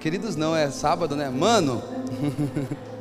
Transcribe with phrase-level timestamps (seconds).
[0.00, 1.30] Queridos, não, é sábado, né?
[1.30, 1.82] Mano!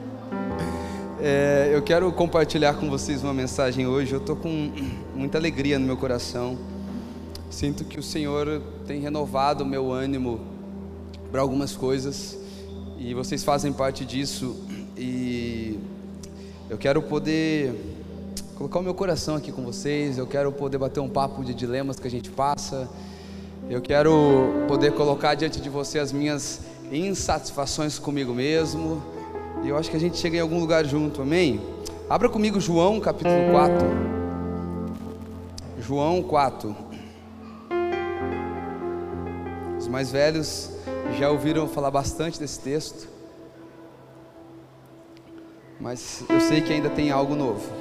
[1.23, 4.11] É, eu quero compartilhar com vocês uma mensagem hoje.
[4.11, 4.71] Eu estou com
[5.13, 6.57] muita alegria no meu coração.
[7.47, 10.41] Sinto que o Senhor tem renovado o meu ânimo
[11.31, 12.35] para algumas coisas
[12.97, 14.65] e vocês fazem parte disso.
[14.97, 15.77] E
[16.67, 17.75] eu quero poder
[18.61, 20.19] colocar o meu coração aqui com vocês.
[20.19, 22.87] Eu quero poder bater um papo de dilemas que a gente passa.
[23.67, 29.01] Eu quero poder colocar diante de você as minhas insatisfações comigo mesmo
[29.63, 31.59] e eu acho que a gente chega em algum lugar junto, amém?
[32.07, 33.87] Abra comigo João capítulo 4.
[35.79, 36.75] João 4.
[39.79, 40.69] Os mais velhos
[41.17, 43.07] já ouviram falar bastante desse texto,
[45.79, 47.80] mas eu sei que ainda tem algo novo.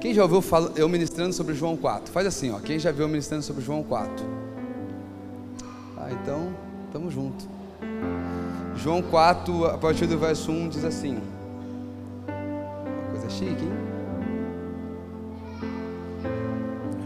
[0.00, 0.42] Quem já ouviu
[0.76, 2.12] eu ministrando sobre João 4?
[2.12, 2.60] Faz assim, ó.
[2.60, 4.48] Quem já viu eu ministrando sobre João 4?
[6.10, 6.54] então,
[6.86, 7.46] estamos juntos.
[8.76, 11.18] João 4, a partir do verso 1, diz assim:
[12.26, 13.72] Uma coisa chique, hein?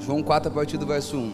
[0.01, 1.33] João 4, a partir do verso 1.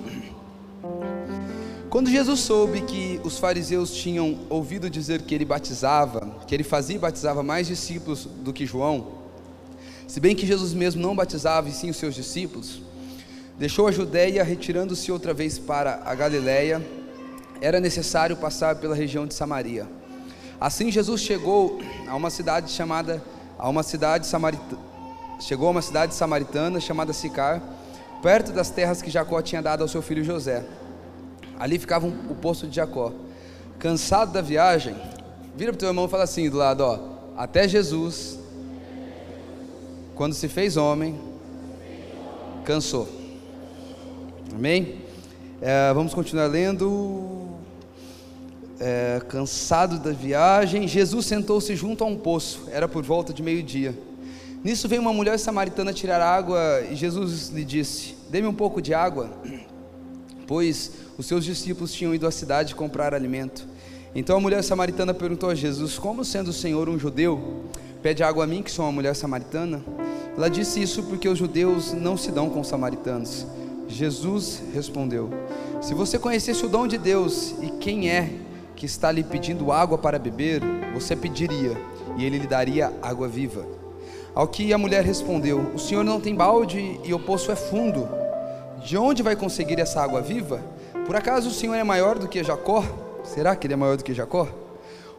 [1.90, 6.96] Quando Jesus soube que os fariseus tinham ouvido dizer que ele batizava, que ele fazia
[6.96, 9.17] e batizava mais discípulos do que João,
[10.08, 12.80] se bem que Jesus mesmo não batizava e sim os seus discípulos,
[13.58, 16.84] deixou a Judéia, retirando-se outra vez para a Galiléia
[17.60, 19.86] era necessário passar pela região de Samaria.
[20.58, 23.22] Assim Jesus chegou a uma cidade chamada
[23.58, 24.80] a uma cidade samaritana,
[25.40, 27.60] chegou a uma cidade samaritana chamada Sicar,
[28.22, 30.64] perto das terras que Jacó tinha dado ao seu filho José.
[31.58, 33.12] Ali ficava um, o poço de Jacó.
[33.78, 34.96] Cansado da viagem,
[35.54, 36.98] vira para o teu irmão e fala assim do lado, ó,
[37.36, 38.38] até Jesus,
[40.18, 41.14] quando se fez homem,
[42.64, 43.08] cansou.
[44.52, 44.96] Amém?
[45.62, 47.46] É, vamos continuar lendo
[48.80, 53.96] é, cansado da viagem, Jesus sentou-se junto a um poço, era por volta de meio-dia.
[54.64, 58.92] Nisso veio uma mulher samaritana tirar água e Jesus lhe disse: Dê-me um pouco de
[58.92, 59.30] água,
[60.48, 63.68] pois os seus discípulos tinham ido à cidade comprar alimento.
[64.18, 67.62] Então a mulher samaritana perguntou a Jesus: Como sendo o Senhor um judeu,
[68.02, 69.80] pede água a mim, que sou uma mulher samaritana?
[70.36, 73.46] Ela disse isso porque os judeus não se dão com os samaritanos.
[73.86, 75.30] Jesus respondeu:
[75.80, 78.32] Se você conhecesse o dom de Deus e quem é
[78.74, 80.62] que está lhe pedindo água para beber,
[80.92, 81.80] você pediria,
[82.16, 83.64] e ele lhe daria água viva.
[84.34, 88.08] Ao que a mulher respondeu: O senhor não tem balde e o poço é fundo.
[88.84, 90.60] De onde vai conseguir essa água viva?
[91.06, 92.82] Por acaso o senhor é maior do que Jacó?
[93.24, 94.48] Será que ele é maior do que Jacó?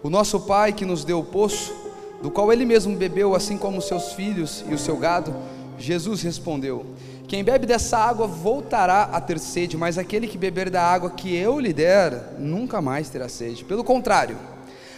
[0.01, 1.73] O nosso pai que nos deu o poço,
[2.21, 5.33] do qual ele mesmo bebeu, assim como seus filhos e o seu gado.
[5.77, 6.85] Jesus respondeu:
[7.29, 11.35] quem bebe dessa água voltará a ter sede, mas aquele que beber da água que
[11.35, 13.63] eu lhe der, nunca mais terá sede.
[13.63, 14.35] Pelo contrário,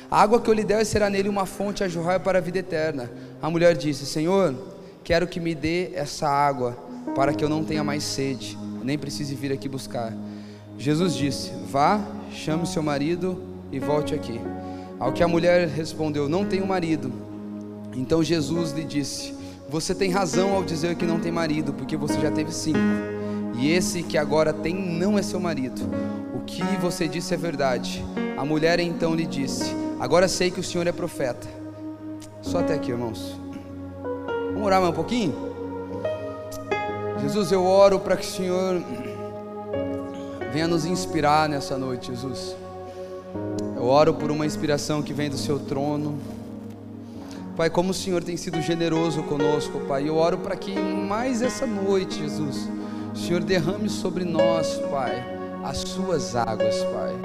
[0.09, 2.59] a água que eu lhe der será nele uma fonte a jorrar para a vida
[2.59, 3.12] eterna.
[3.41, 4.56] A mulher disse: Senhor,
[5.03, 6.78] quero que me dê essa água,
[7.13, 10.13] para que eu não tenha mais sede, nem precise vir aqui buscar.
[10.81, 14.42] Jesus disse: Vá, chame seu marido e volte aqui.
[15.00, 17.12] Ao que a mulher respondeu: Não tenho marido.
[17.94, 22.19] Então Jesus lhe disse: você tem razão ao dizer que não tem marido, porque você
[22.19, 22.78] já teve cinco.
[23.58, 25.81] E esse que agora tem não é seu marido.
[26.36, 28.03] O que você disse é verdade.
[28.38, 31.48] A mulher então lhe disse: Agora sei que o Senhor é profeta.
[32.42, 33.40] Só até aqui, irmãos.
[34.48, 35.34] Vamos orar mais um pouquinho?
[37.22, 38.84] Jesus, eu oro para que o Senhor
[40.51, 42.56] venha nos inspirar nessa noite, Jesus.
[43.75, 46.19] Eu oro por uma inspiração que vem do seu trono.
[47.56, 51.66] Pai, como o Senhor tem sido generoso conosco, Pai, eu oro para que mais essa
[51.66, 52.69] noite, Jesus,
[53.13, 55.23] o Senhor derrame sobre nós, Pai,
[55.63, 57.16] as suas águas, Pai.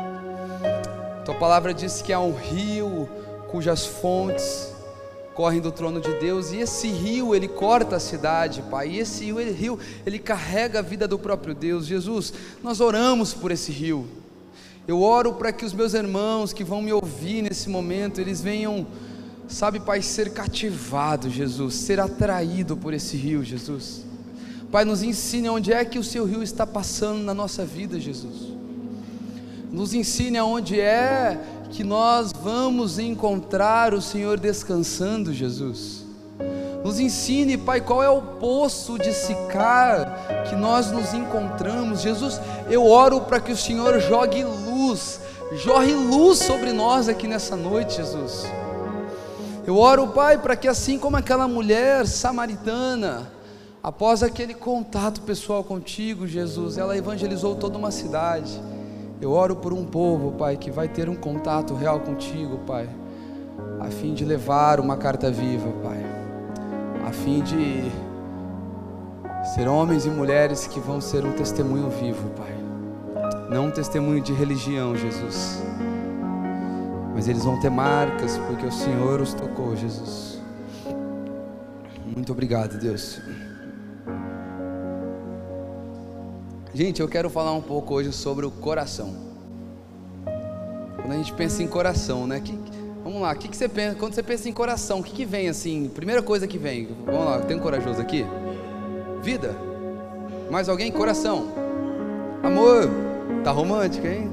[1.25, 3.09] Tua palavra diz que há um rio
[3.49, 4.76] cujas fontes
[5.37, 8.89] correm do trono de Deus, e esse rio ele corta a cidade, Pai.
[8.89, 11.87] E esse rio ele carrega a vida do próprio Deus.
[11.87, 12.33] Jesus,
[12.63, 14.07] nós oramos por esse rio.
[14.89, 18.87] Eu oro para que os meus irmãos que vão me ouvir nesse momento, eles venham
[19.49, 24.05] Sabe, Pai, ser cativado, Jesus, ser atraído por esse rio, Jesus.
[24.73, 28.53] Pai, nos ensine onde é que o seu rio está passando na nossa vida, Jesus.
[29.71, 31.41] Nos ensine aonde é
[31.71, 36.05] que nós vamos encontrar o Senhor descansando, Jesus.
[36.85, 42.01] Nos ensine, Pai, qual é o poço de Sicar que nós nos encontramos.
[42.01, 42.41] Jesus,
[42.71, 45.21] eu oro para que o Senhor jogue luz,
[45.65, 48.47] jorre luz sobre nós aqui nessa noite, Jesus
[49.67, 53.33] Eu oro, Pai, para que assim como aquela mulher samaritana,
[53.83, 58.61] após aquele contato pessoal contigo, Jesus, ela evangelizou toda uma cidade.
[59.21, 62.89] Eu oro por um povo, Pai, que vai ter um contato real contigo, Pai,
[63.81, 66.05] a fim de levar uma carta viva, Pai,
[67.07, 67.91] a fim de
[69.55, 72.55] ser homens e mulheres que vão ser um testemunho vivo, Pai,
[73.49, 75.63] não um testemunho de religião, Jesus,
[77.15, 80.43] mas eles vão ter marcas porque o Senhor os tocou, Jesus.
[82.05, 83.21] Muito obrigado, Deus.
[86.77, 89.15] Gente, eu quero falar um pouco hoje sobre o coração.
[90.97, 92.39] Quando a gente pensa em coração, né?
[92.39, 92.53] Que,
[93.03, 93.97] vamos lá, o que, que você pensa?
[93.97, 95.89] Quando você pensa em coração, o que, que vem assim?
[95.89, 98.27] Primeira coisa que vem, vamos lá, tem um corajoso aqui?
[99.23, 99.57] Vida.
[100.51, 100.93] Mais alguém?
[100.93, 101.49] Coração.
[102.43, 102.91] Amor.
[103.43, 104.31] Tá romântico, hein?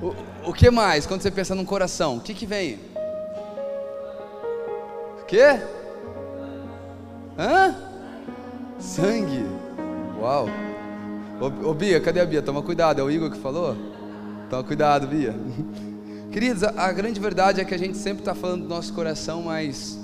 [0.00, 2.18] O, o que mais quando você pensa num coração?
[2.18, 2.78] O que, que vem?
[5.20, 5.58] O quê?
[7.36, 7.74] Hã?
[8.78, 9.44] Sangue.
[10.20, 10.46] Uau.
[11.38, 12.40] Ô, ô, Bia, cadê a Bia?
[12.40, 13.76] Toma cuidado, é o Igor que falou?
[14.48, 15.34] Toma cuidado, Bia.
[16.32, 19.42] Queridos, a, a grande verdade é que a gente sempre está falando do nosso coração,
[19.42, 19.98] mas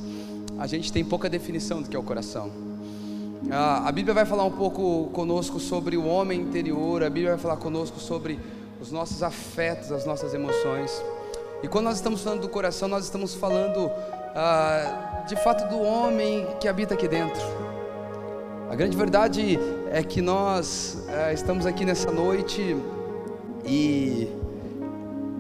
[0.59, 2.51] a gente tem pouca definição do que é o coração.
[3.51, 7.39] A, a Bíblia vai falar um pouco conosco sobre o homem interior, a Bíblia vai
[7.39, 8.39] falar conosco sobre
[8.79, 11.03] os nossos afetos, as nossas emoções.
[11.63, 13.91] E quando nós estamos falando do coração, nós estamos falando
[14.35, 17.43] ah, de fato do homem que habita aqui dentro.
[18.71, 19.59] A grande verdade
[19.93, 22.75] é que nós é, estamos aqui nessa noite
[23.63, 24.27] e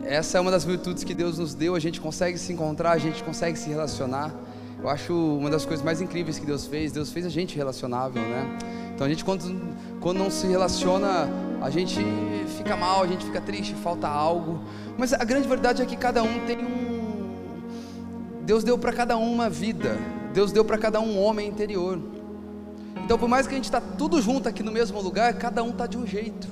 [0.05, 1.75] essa é uma das virtudes que Deus nos deu.
[1.75, 4.31] A gente consegue se encontrar, a gente consegue se relacionar.
[4.79, 6.93] Eu acho uma das coisas mais incríveis que Deus fez.
[6.93, 8.59] Deus fez a gente relacionável, né?
[8.95, 9.59] Então a gente quando,
[10.03, 11.31] quando não se relaciona,
[11.63, 11.99] a gente
[12.59, 14.61] fica mal, a gente fica triste, falta algo.
[14.99, 17.33] Mas a grande verdade é que cada um tem um.
[18.43, 19.97] Deus deu para cada um uma vida.
[20.35, 21.99] Deus deu para cada um um homem interior.
[23.05, 25.71] Então, por mais que a gente está tudo junto aqui no mesmo lugar, cada um
[25.71, 26.49] está de um jeito,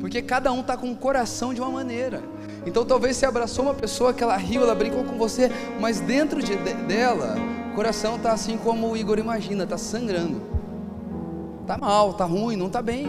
[0.00, 2.22] porque cada um está com o coração de uma maneira.
[2.66, 5.50] Então, talvez você abraçou uma pessoa que ela riu, ela brincou com você,
[5.80, 7.36] mas dentro de, dela,
[7.72, 10.42] o coração está assim como o Igor imagina, está sangrando,
[11.62, 13.06] está mal, está ruim, não está bem.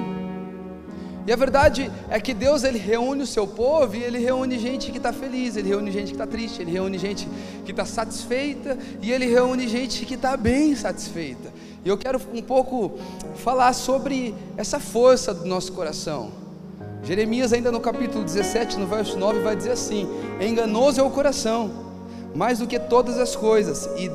[1.30, 4.92] E a verdade é que Deus ele reúne o seu povo e ele reúne gente
[4.92, 7.28] que está feliz, ele reúne gente que está triste, ele reúne gente
[7.64, 11.54] que está satisfeita e ele reúne gente que está bem satisfeita.
[11.84, 12.98] E eu quero um pouco
[13.38, 16.32] falar sobre essa força do nosso coração.
[17.04, 20.08] Jeremias, ainda no capítulo 17, no verso 9, vai dizer assim:
[20.42, 21.72] Enganoso é o coração,
[22.36, 24.10] mais do que todas as coisas, e,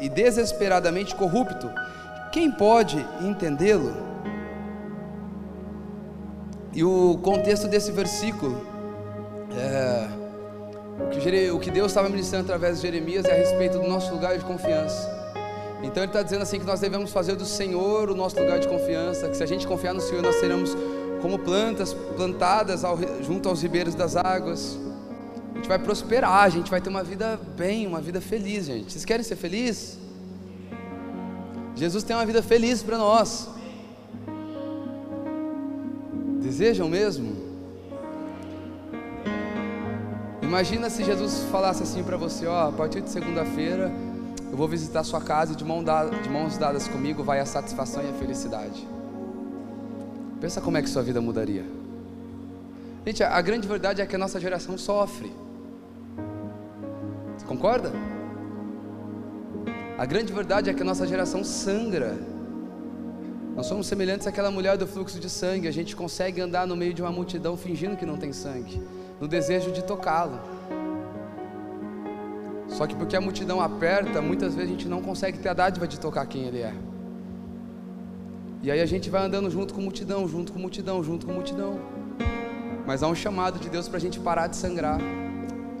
[0.00, 1.70] e desesperadamente corrupto.
[2.32, 3.94] Quem pode entendê-lo?
[6.72, 8.60] E o contexto desse versículo,
[9.56, 10.08] é,
[10.98, 14.12] o, que, o que Deus estava ministrando através de Jeremias é a respeito do nosso
[14.12, 15.13] lugar de confiança.
[15.84, 18.66] Então ele está dizendo assim que nós devemos fazer do Senhor o nosso lugar de
[18.66, 20.74] confiança, que se a gente confiar no Senhor, nós seremos
[21.20, 24.78] como plantas plantadas ao, junto aos ribeiros das águas.
[25.52, 28.92] A gente vai prosperar, a gente vai ter uma vida bem, uma vida feliz, gente.
[28.92, 29.98] Vocês querem ser felizes?
[31.76, 33.48] Jesus tem uma vida feliz para nós.
[36.40, 37.36] Desejam mesmo?
[40.40, 43.92] Imagina se Jesus falasse assim para você, ó, a partir de segunda-feira
[44.50, 45.82] eu vou visitar sua casa e de, mão
[46.22, 48.86] de mãos dadas comigo vai a satisfação e a felicidade.
[50.40, 51.64] Pensa como é que sua vida mudaria.
[53.06, 55.32] Gente, a, a grande verdade é que a nossa geração sofre.
[57.36, 57.92] Você concorda?
[59.96, 62.18] A grande verdade é que a nossa geração sangra.
[63.54, 65.68] Nós somos semelhantes àquela mulher do fluxo de sangue.
[65.68, 68.82] A gente consegue andar no meio de uma multidão fingindo que não tem sangue,
[69.20, 70.40] no desejo de tocá-lo.
[72.68, 75.86] Só que porque a multidão aperta, muitas vezes a gente não consegue ter a dádiva
[75.86, 76.74] de tocar quem Ele é.
[78.62, 81.78] E aí a gente vai andando junto com multidão, junto com multidão, junto com multidão.
[82.86, 84.98] Mas há um chamado de Deus para a gente parar de sangrar.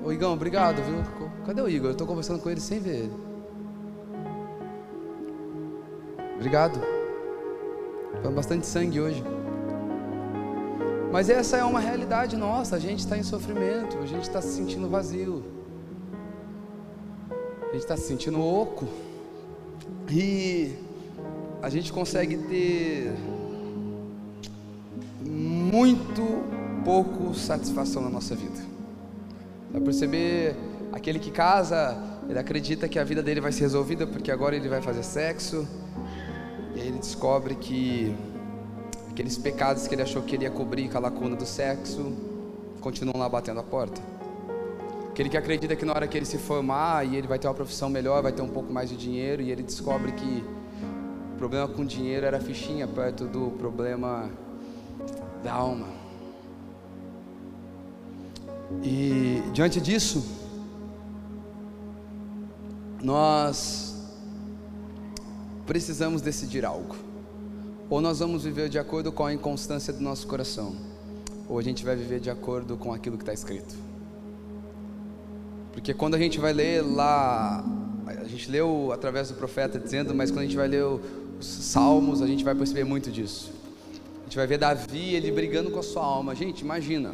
[0.04, 1.02] Ô Igão, obrigado, viu?
[1.46, 1.88] Cadê o Igor?
[1.88, 3.12] Eu estou conversando com ele sem ver ele.
[6.36, 6.78] Obrigado.
[8.22, 9.24] Foi bastante sangue hoje.
[11.10, 12.76] Mas essa é uma realidade nossa.
[12.76, 15.53] A gente está em sofrimento, a gente está se sentindo vazio
[17.74, 18.86] a gente está se sentindo oco
[20.08, 20.76] e
[21.60, 23.12] a gente consegue ter
[25.26, 26.22] muito
[26.84, 28.60] pouco satisfação na nossa vida.
[29.72, 30.54] Vai perceber
[30.92, 34.68] aquele que casa, ele acredita que a vida dele vai ser resolvida porque agora ele
[34.68, 35.66] vai fazer sexo,
[36.76, 38.14] e aí ele descobre que
[39.10, 42.12] aqueles pecados que ele achou que ele ia cobrir com a lacuna do sexo
[42.80, 44.13] continuam lá batendo a porta.
[45.14, 47.54] Aquele que acredita que na hora que ele se formar e ele vai ter uma
[47.54, 50.44] profissão melhor, vai ter um pouco mais de dinheiro e ele descobre que
[51.32, 54.28] o problema com dinheiro era fichinha perto do problema
[55.44, 55.86] da alma.
[58.82, 60.26] E diante disso,
[63.00, 63.94] nós
[65.64, 66.96] precisamos decidir algo.
[67.88, 70.74] Ou nós vamos viver de acordo com a inconstância do nosso coração,
[71.48, 73.93] ou a gente vai viver de acordo com aquilo que está escrito.
[75.74, 77.64] Porque quando a gente vai ler lá,
[78.06, 82.22] a gente leu através do profeta dizendo, mas quando a gente vai ler os salmos,
[82.22, 83.50] a gente vai perceber muito disso.
[84.20, 86.32] A gente vai ver Davi, ele brigando com a sua alma.
[86.32, 87.12] Gente, imagina,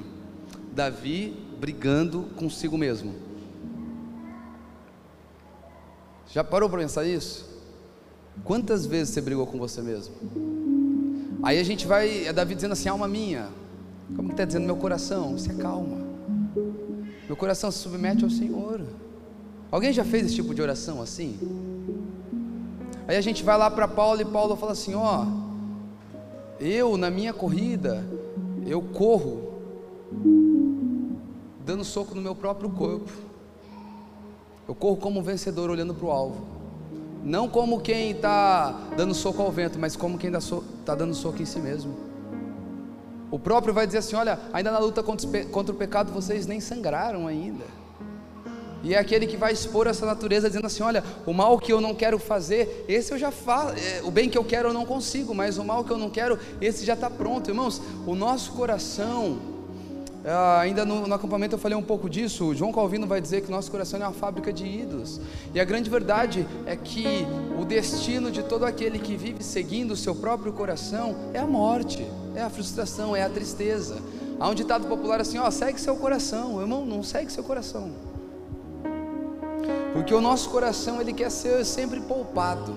[0.74, 3.14] Davi brigando consigo mesmo.
[6.30, 7.48] Já parou para pensar isso?
[8.44, 10.14] Quantas vezes você brigou com você mesmo?
[11.42, 13.48] Aí a gente vai, é Davi dizendo assim, alma minha,
[14.14, 15.38] como que está dizendo meu coração?
[15.38, 16.09] Se acalma.
[17.30, 18.80] Meu coração se submete ao Senhor.
[19.70, 21.38] Alguém já fez esse tipo de oração assim?
[23.06, 25.26] Aí a gente vai lá para Paulo e Paulo fala assim: Ó,
[26.58, 28.04] eu na minha corrida,
[28.66, 29.48] eu corro,
[31.64, 33.12] dando soco no meu próprio corpo.
[34.66, 36.44] Eu corro como um vencedor olhando para o alvo.
[37.22, 41.46] Não como quem está dando soco ao vento, mas como quem está dando soco em
[41.46, 42.09] si mesmo.
[43.30, 47.26] O próprio vai dizer assim: olha, ainda na luta contra o pecado vocês nem sangraram
[47.26, 47.64] ainda.
[48.82, 51.80] E é aquele que vai expor essa natureza dizendo assim: olha, o mal que eu
[51.80, 54.86] não quero fazer, esse eu já faço, é, o bem que eu quero eu não
[54.86, 57.50] consigo, mas o mal que eu não quero, esse já está pronto.
[57.50, 59.38] Irmãos, o nosso coração,
[60.24, 62.46] ah, ainda no, no, acampamento eu falei um pouco disso.
[62.46, 65.20] O João Calvino vai dizer que o nosso coração é uma fábrica de ídolos.
[65.54, 67.26] E a grande verdade é que
[67.58, 72.06] o destino de todo aquele que vive seguindo o seu próprio coração é a morte,
[72.34, 73.98] é a frustração, é a tristeza.
[74.38, 77.90] Há um ditado popular assim: ó, segue seu coração, irmão, não segue seu coração.
[79.92, 82.74] Porque o nosso coração ele quer ser sempre poupado.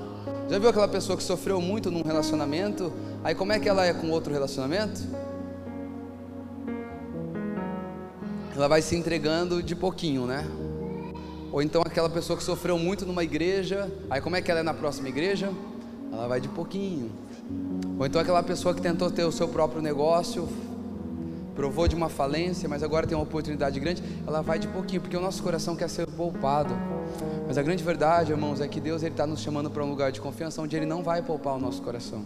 [0.49, 2.91] Já viu aquela pessoa que sofreu muito num relacionamento?
[3.23, 5.01] Aí como é que ela é com outro relacionamento?
[8.55, 10.45] ela vai se entregando de pouquinho, né?
[11.51, 14.63] Ou então aquela pessoa que sofreu muito numa igreja, aí como é que ela é
[14.63, 15.51] na próxima igreja?
[16.11, 17.11] Ela vai de pouquinho.
[17.97, 20.47] Ou então aquela pessoa que tentou ter o seu próprio negócio,
[21.55, 25.15] provou de uma falência, mas agora tem uma oportunidade grande, ela vai de pouquinho, porque
[25.15, 26.73] o nosso coração quer ser poupado.
[27.47, 30.19] Mas a grande verdade, irmãos, é que Deus está nos chamando para um lugar de
[30.19, 32.23] confiança onde Ele não vai poupar o nosso coração,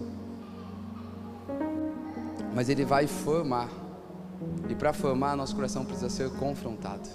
[2.56, 3.70] mas Ele vai formar.
[4.70, 7.10] E para formar, nosso coração precisa ser confrontado.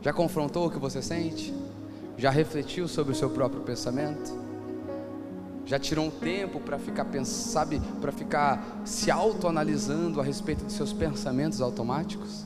[0.00, 1.54] Já confrontou o que você sente?
[2.16, 4.41] Já refletiu sobre o seu próprio pensamento?
[5.64, 10.92] Já tirou um tempo para ficar, sabe, para ficar se autoanalisando a respeito dos seus
[10.92, 12.44] pensamentos automáticos?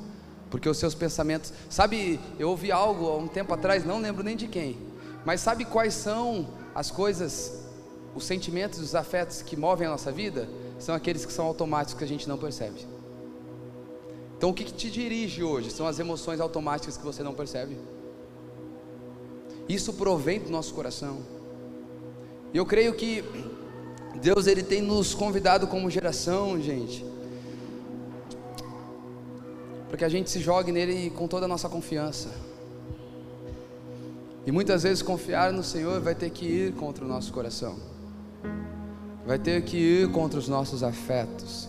[0.50, 4.36] Porque os seus pensamentos, sabe, eu ouvi algo há um tempo atrás, não lembro nem
[4.36, 4.78] de quem,
[5.24, 7.64] mas sabe quais são as coisas,
[8.14, 10.48] os sentimentos, os afetos que movem a nossa vida?
[10.78, 12.86] São aqueles que são automáticos que a gente não percebe.
[14.36, 15.70] Então, o que, que te dirige hoje?
[15.70, 17.78] São as emoções automáticas que você não percebe.
[19.66, 21.35] Isso provém do nosso coração.
[22.52, 23.24] E eu creio que
[24.20, 27.04] Deus ele tem nos convidado como geração, gente,
[29.88, 32.30] para que a gente se jogue nele com toda a nossa confiança.
[34.46, 37.76] E muitas vezes confiar no Senhor vai ter que ir contra o nosso coração,
[39.26, 41.68] vai ter que ir contra os nossos afetos,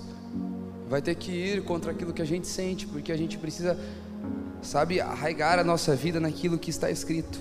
[0.87, 3.77] vai ter que ir contra aquilo que a gente sente, porque a gente precisa,
[4.61, 7.39] sabe, arraigar a nossa vida naquilo que está escrito.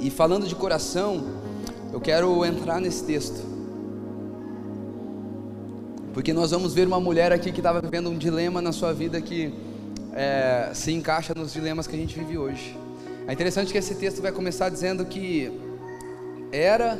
[0.00, 1.24] E falando de coração,
[1.92, 3.40] eu quero entrar nesse texto,
[6.12, 9.20] porque nós vamos ver uma mulher aqui que estava vivendo um dilema na sua vida
[9.20, 9.52] que
[10.14, 12.76] é, se encaixa nos dilemas que a gente vive hoje.
[13.26, 15.52] É interessante que esse texto vai começar dizendo que
[16.52, 16.98] era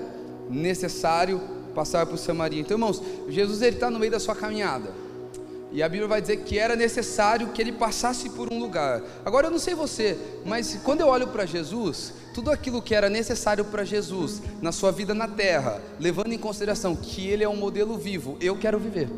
[0.51, 1.41] necessário
[1.75, 2.61] passar por Samaria.
[2.61, 4.91] Então, irmãos, Jesus ele está no meio da sua caminhada.
[5.73, 9.03] E a Bíblia vai dizer que era necessário que ele passasse por um lugar.
[9.25, 13.11] Agora eu não sei você, mas quando eu olho para Jesus, tudo aquilo que era
[13.11, 17.57] necessário para Jesus na sua vida na terra, levando em consideração que ele é um
[17.57, 19.09] modelo vivo, eu quero viver.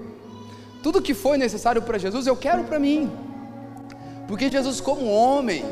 [0.82, 3.10] Tudo que foi necessário para Jesus, eu quero para mim.
[4.26, 5.64] Porque Jesus, como homem,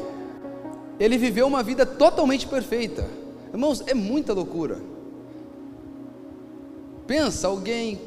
[1.00, 3.08] ele viveu uma vida totalmente perfeita.
[3.52, 4.78] Irmãos, é muita loucura.
[7.06, 8.00] Pensa alguém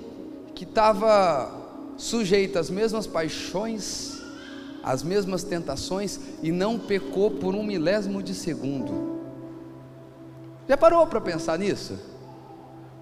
[0.53, 1.58] que estava
[1.99, 4.21] sujeita às mesmas paixões,
[4.81, 9.19] às mesmas tentações e não pecou por um milésimo de segundo.
[10.67, 11.99] Já parou para pensar nisso?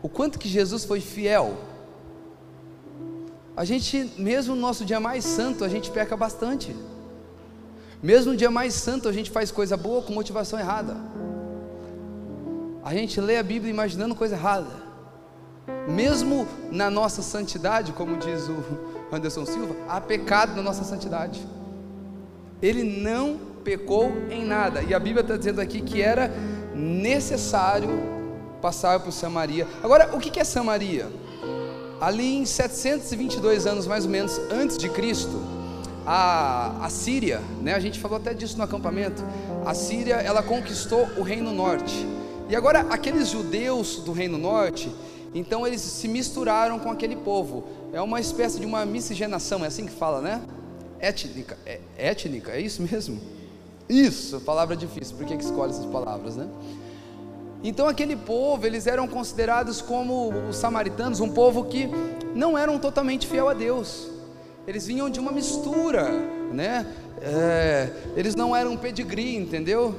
[0.02, 1.58] O quanto que Jesus foi fiel?
[3.56, 6.76] A gente, mesmo no nosso dia mais santo, a gente peca bastante.
[8.02, 10.96] Mesmo no dia mais santo, a gente faz coisa boa com motivação errada.
[12.84, 14.88] A gente lê a Bíblia imaginando coisa errada.
[15.88, 21.46] Mesmo na nossa santidade, como diz o Anderson Silva, há pecado na nossa santidade.
[22.62, 24.82] Ele não pecou em nada.
[24.82, 26.32] E a Bíblia está dizendo aqui que era
[26.74, 27.90] necessário
[28.62, 29.68] passar por Samaria.
[29.84, 31.08] Agora, o que é Samaria?
[32.00, 35.42] Ali em 722 anos mais ou menos antes de Cristo,
[36.06, 39.24] a, a Síria, né, a gente falou até disso no acampamento,
[39.66, 42.08] a Síria ela conquistou o Reino Norte.
[42.50, 44.90] E agora aqueles judeus do Reino Norte,
[45.34, 47.66] então eles se misturaram com aquele povo.
[47.94, 50.42] É uma espécie de uma miscigenação, é assim que fala, né?
[51.00, 53.20] Étnica, é, étnica, é isso mesmo?
[53.88, 56.48] Isso, palavra difícil, por que, que escolhe essas palavras, né?
[57.64, 61.90] Então aquele povo, eles eram considerados como os samaritanos, um povo que
[62.36, 64.10] não eram totalmente fiel a Deus.
[64.68, 66.10] Eles vinham de uma mistura,
[66.54, 66.86] né?
[67.22, 69.96] É, eles não eram pedigree, entendeu?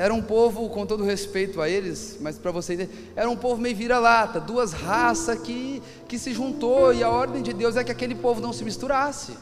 [0.00, 3.60] Era um povo, com todo respeito a eles, mas para você entender, era um povo
[3.60, 7.92] meio vira-lata, duas raças que, que se juntou, e a ordem de Deus é que
[7.92, 9.32] aquele povo não se misturasse.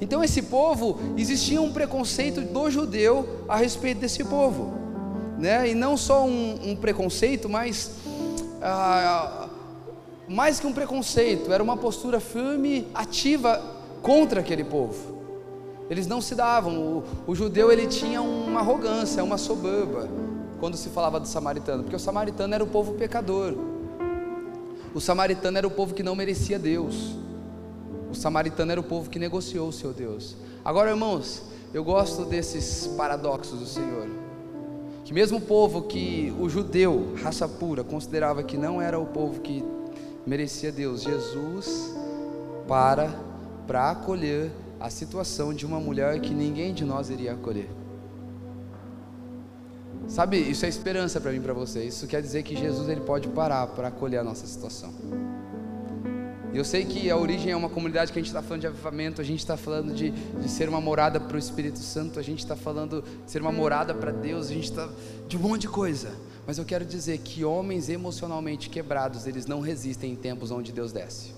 [0.00, 4.72] Então, esse povo, existia um preconceito do judeu a respeito desse povo,
[5.36, 5.68] né?
[5.68, 7.90] e não só um, um preconceito, mas
[8.62, 9.48] ah,
[10.28, 13.60] mais que um preconceito, era uma postura firme, ativa
[14.00, 15.17] contra aquele povo.
[15.90, 16.76] Eles não se davam.
[16.78, 20.08] O, o, judeu ele tinha uma arrogância, uma soberba
[20.60, 23.54] quando se falava do samaritano, porque o samaritano era o povo pecador.
[24.94, 27.14] O samaritano era o povo que não merecia Deus.
[28.10, 30.36] O samaritano era o povo que negociou o seu Deus.
[30.64, 31.42] Agora, irmãos,
[31.72, 34.08] eu gosto desses paradoxos do Senhor.
[35.04, 39.40] Que mesmo o povo que o judeu, raça pura, considerava que não era o povo
[39.40, 39.64] que
[40.26, 41.94] merecia Deus, Jesus
[42.68, 43.10] para
[43.66, 47.68] para acolher a situação de uma mulher que ninguém de nós iria acolher.
[50.06, 51.84] Sabe, isso é esperança para mim, para você.
[51.84, 54.92] Isso quer dizer que Jesus ele pode parar para acolher a nossa situação.
[56.52, 58.66] E eu sei que a origem é uma comunidade que a gente está falando de
[58.66, 62.22] avivamento, a gente está falando de, de ser uma morada para o Espírito Santo, a
[62.22, 64.88] gente está falando de ser uma morada para Deus, a gente está
[65.26, 66.10] de um monte de coisa.
[66.46, 70.90] Mas eu quero dizer que homens emocionalmente quebrados, eles não resistem em tempos onde Deus
[70.90, 71.34] desce.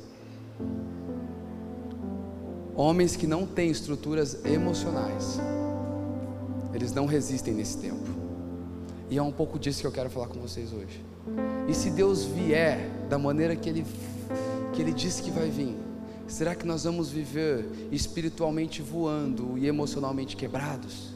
[2.75, 5.39] Homens que não têm estruturas emocionais,
[6.73, 8.09] eles não resistem nesse tempo.
[9.11, 11.05] E é um pouco disso que eu quero falar com vocês hoje.
[11.69, 13.85] E se Deus vier da maneira que Ele
[14.73, 15.77] que Ele disse que vai vir,
[16.29, 21.11] será que nós vamos viver espiritualmente voando e emocionalmente quebrados?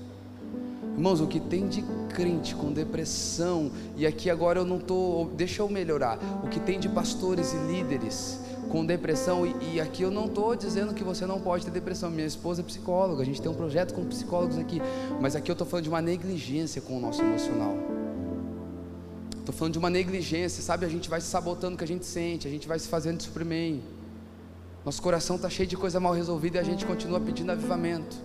[0.97, 1.83] Irmãos, o que tem de
[2.15, 6.79] crente com depressão, e aqui agora eu não estou, deixa eu melhorar, o que tem
[6.79, 8.39] de pastores e líderes
[8.75, 12.11] com depressão, e, e aqui eu não estou dizendo que você não pode ter depressão,
[12.11, 14.83] minha esposa é psicóloga, a gente tem um projeto com psicólogos aqui,
[15.21, 17.77] mas aqui eu estou falando de uma negligência com o nosso emocional.
[19.39, 20.85] Estou falando de uma negligência, sabe?
[20.85, 23.19] A gente vai se sabotando o que a gente sente, a gente vai se fazendo
[23.19, 23.81] de Superman.
[24.85, 28.17] Nosso coração está cheio de coisa mal resolvida e a gente continua pedindo avivamento.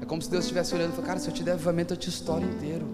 [0.00, 1.98] É como se Deus estivesse olhando e falando, cara, se eu te der avivamento, eu
[1.98, 2.86] te estouro inteiro.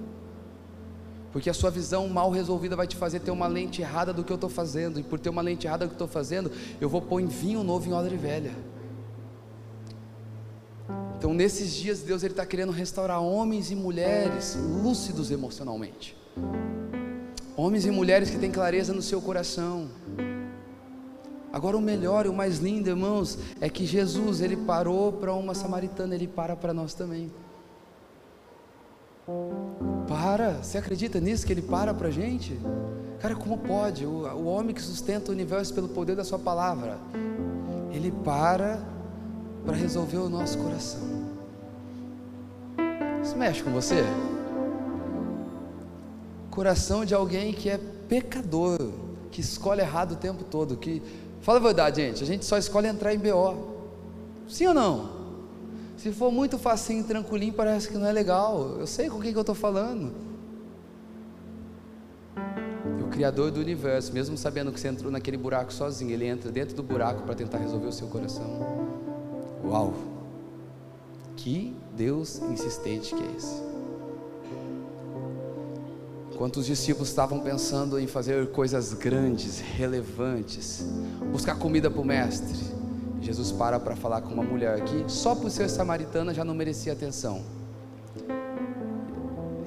[1.35, 4.31] Porque a sua visão mal resolvida vai te fazer ter uma lente errada do que
[4.31, 5.01] eu estou fazendo.
[5.01, 6.49] E por ter uma lente errada do que eu estou fazendo,
[6.81, 8.53] eu vou pôr em vinho novo em odre velha.
[11.19, 16.17] Então nesses dias Deus está querendo restaurar homens e mulheres lúcidos emocionalmente.
[17.57, 19.89] Homens e mulheres que têm clareza no seu coração.
[21.53, 25.53] Agora o melhor e o mais lindo, irmãos, é que Jesus, ele parou para uma
[25.53, 27.29] samaritana, ele para para nós também.
[30.15, 32.57] Para, você acredita nisso que ele para para gente?
[33.19, 34.07] Cara, como pode?
[34.07, 36.99] O, o homem que sustenta o universo pelo poder da sua palavra,
[37.93, 38.81] ele para
[39.67, 41.01] para resolver o nosso coração.
[43.25, 44.05] Isso mexe com você?
[46.55, 47.77] coração de alguém que é
[48.09, 48.79] pecador,
[49.33, 51.03] que escolhe errado o tempo todo, que
[51.41, 53.75] fala a verdade, gente, a gente só escolhe entrar em BO.
[54.49, 55.24] Sim ou não?
[56.05, 58.77] Se for muito facinho, tranquilinho, parece que não é legal.
[58.79, 60.13] Eu sei com quem que eu estou falando.
[63.03, 66.77] O Criador do universo, mesmo sabendo que você entrou naquele buraco sozinho, ele entra dentro
[66.77, 68.45] do buraco para tentar resolver o seu coração.
[69.65, 69.95] Uau!
[71.37, 73.63] Que Deus insistente que é esse.
[76.35, 80.85] Enquanto os discípulos estavam pensando em fazer coisas grandes, relevantes,
[81.33, 82.74] buscar comida para o mestre,
[83.25, 86.93] Jesus para para falar com uma mulher que, só por ser samaritana, já não merecia
[86.93, 87.43] atenção.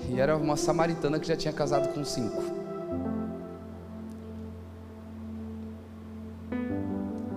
[0.07, 2.43] E era uma samaritana que já tinha casado com cinco.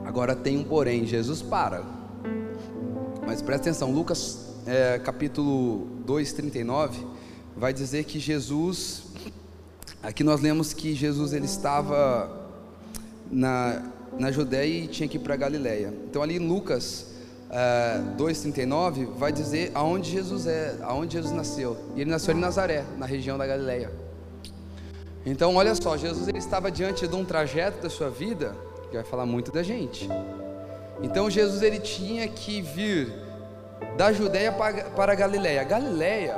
[0.04, 1.82] Agora tem um porém, Jesus para.
[3.26, 7.06] Mas presta atenção, Lucas é, capítulo 2, 39,
[7.56, 9.04] vai dizer que Jesus,
[10.02, 12.50] aqui nós lemos que Jesus ele estava
[13.30, 13.82] na,
[14.18, 15.92] na Judéia e tinha que ir para Galiléia.
[16.08, 17.06] Então ali em Lucas
[17.50, 21.76] é, 2,39 vai dizer aonde Jesus é, aonde Jesus nasceu.
[21.96, 23.90] E ele nasceu em Nazaré, na região da Galiléia.
[25.26, 28.54] Então olha só, Jesus ele estava diante de um trajeto da sua vida
[28.88, 30.08] que vai falar muito da gente.
[31.02, 33.12] Então Jesus ele tinha que vir
[33.96, 35.64] da Judéia para a Galiléia.
[35.64, 36.36] Galiléia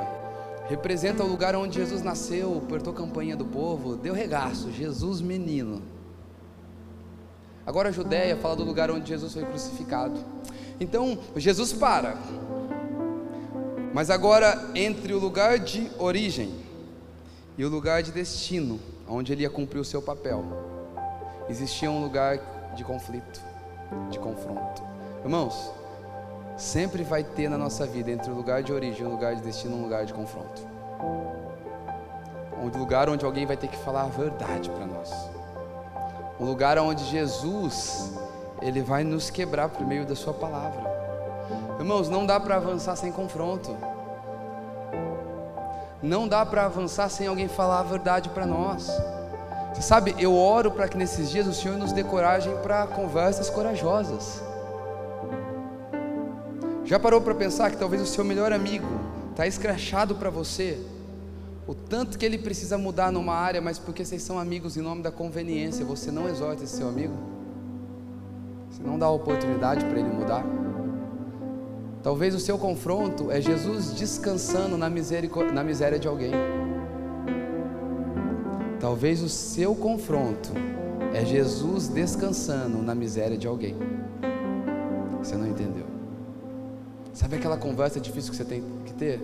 [0.67, 5.81] representa o lugar onde Jesus nasceu, apertou a campanha do povo, deu regaço, Jesus menino.
[7.65, 10.19] Agora a Judéia fala do lugar onde Jesus foi crucificado.
[10.79, 12.17] Então, Jesus para.
[13.93, 16.53] Mas agora, entre o lugar de origem
[17.57, 20.43] e o lugar de destino, onde ele ia cumprir o seu papel,
[21.47, 23.41] existia um lugar de conflito,
[24.09, 24.81] de confronto.
[25.23, 25.71] Irmãos,
[26.57, 29.77] sempre vai ter na nossa vida, entre o lugar de origem o lugar de destino,
[29.77, 30.61] um lugar de confronto.
[32.61, 35.32] Um lugar onde alguém vai ter que falar a verdade para nós.
[36.43, 38.11] Um lugar onde Jesus
[38.61, 40.83] ele vai nos quebrar por meio da Sua palavra.
[41.79, 43.73] Irmãos, não dá para avançar sem confronto.
[46.01, 48.91] Não dá para avançar sem alguém falar a verdade para nós.
[49.73, 53.49] Você sabe, eu oro para que nesses dias o Senhor nos dê coragem para conversas
[53.49, 54.43] corajosas.
[56.83, 58.87] Já parou para pensar que talvez o seu melhor amigo
[59.31, 60.77] está escrachado para você?
[61.65, 65.01] O tanto que ele precisa mudar numa área, mas porque vocês são amigos em nome
[65.01, 67.13] da conveniência, você não exorta esse seu amigo?
[68.69, 70.43] Você não dá oportunidade para ele mudar?
[72.01, 76.33] Talvez o seu confronto é Jesus descansando na, na miséria de alguém.
[78.77, 80.51] Talvez o seu confronto
[81.13, 83.77] é Jesus descansando na miséria de alguém.
[85.19, 85.85] Você não entendeu?
[87.13, 89.21] Sabe aquela conversa difícil que você tem que ter?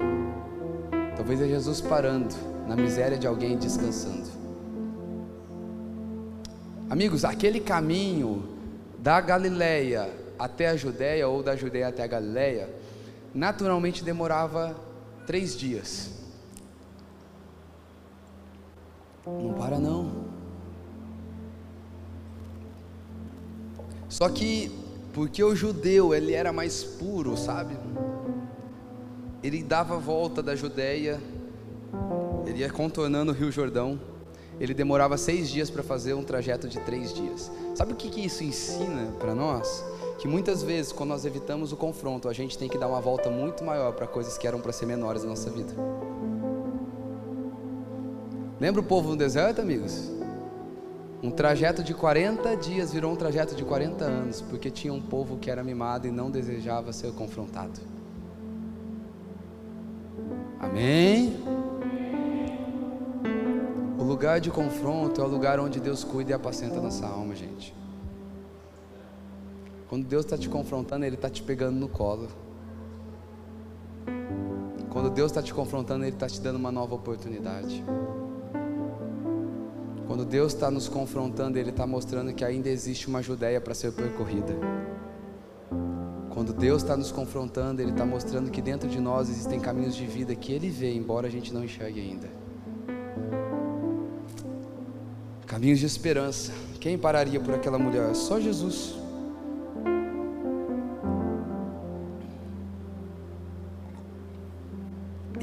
[1.20, 2.34] Talvez é Jesus parando
[2.66, 4.30] na miséria de alguém descansando.
[6.90, 8.48] Amigos, aquele caminho
[8.98, 12.70] da Galileia até a Judéia ou da Judéia até a Galileia,
[13.36, 14.74] naturalmente demorava
[15.28, 16.10] três dias.
[19.26, 20.24] Não para não.
[24.08, 24.72] Só que
[25.12, 27.78] porque o judeu ele era mais puro, sabe?
[29.44, 31.22] Ele dava a volta da Judéia,
[32.46, 34.00] ele ia contornando o Rio Jordão
[34.60, 37.50] ele demorava seis dias para fazer um trajeto de três dias.
[37.74, 39.84] Sabe o que, que isso ensina para nós?
[40.20, 43.30] Que muitas vezes, quando nós evitamos o confronto, a gente tem que dar uma volta
[43.30, 45.74] muito maior para coisas que eram para ser menores na nossa vida.
[48.60, 50.12] Lembra o povo no deserto, amigos?
[51.24, 55.38] Um trajeto de 40 dias virou um trajeto de 40 anos, porque tinha um povo
[55.38, 57.80] que era mimado e não desejava ser confrontado.
[60.60, 61.40] Amém?
[64.10, 67.74] lugar de confronto é o lugar onde Deus cuida e apacenta a nossa alma, gente.
[69.88, 72.28] Quando Deus está te confrontando, Ele está te pegando no colo.
[74.90, 77.82] Quando Deus está te confrontando, Ele está te dando uma nova oportunidade.
[80.06, 83.94] Quando Deus está nos confrontando, Ele está mostrando que ainda existe uma Judéia para ser
[83.94, 84.54] percorrida.
[86.40, 90.06] Quando Deus está nos confrontando, Ele está mostrando que dentro de nós existem caminhos de
[90.06, 92.30] vida que Ele vê, embora a gente não enxergue ainda.
[95.46, 96.54] Caminhos de esperança.
[96.80, 98.16] Quem pararia por aquela mulher?
[98.16, 98.96] Só Jesus.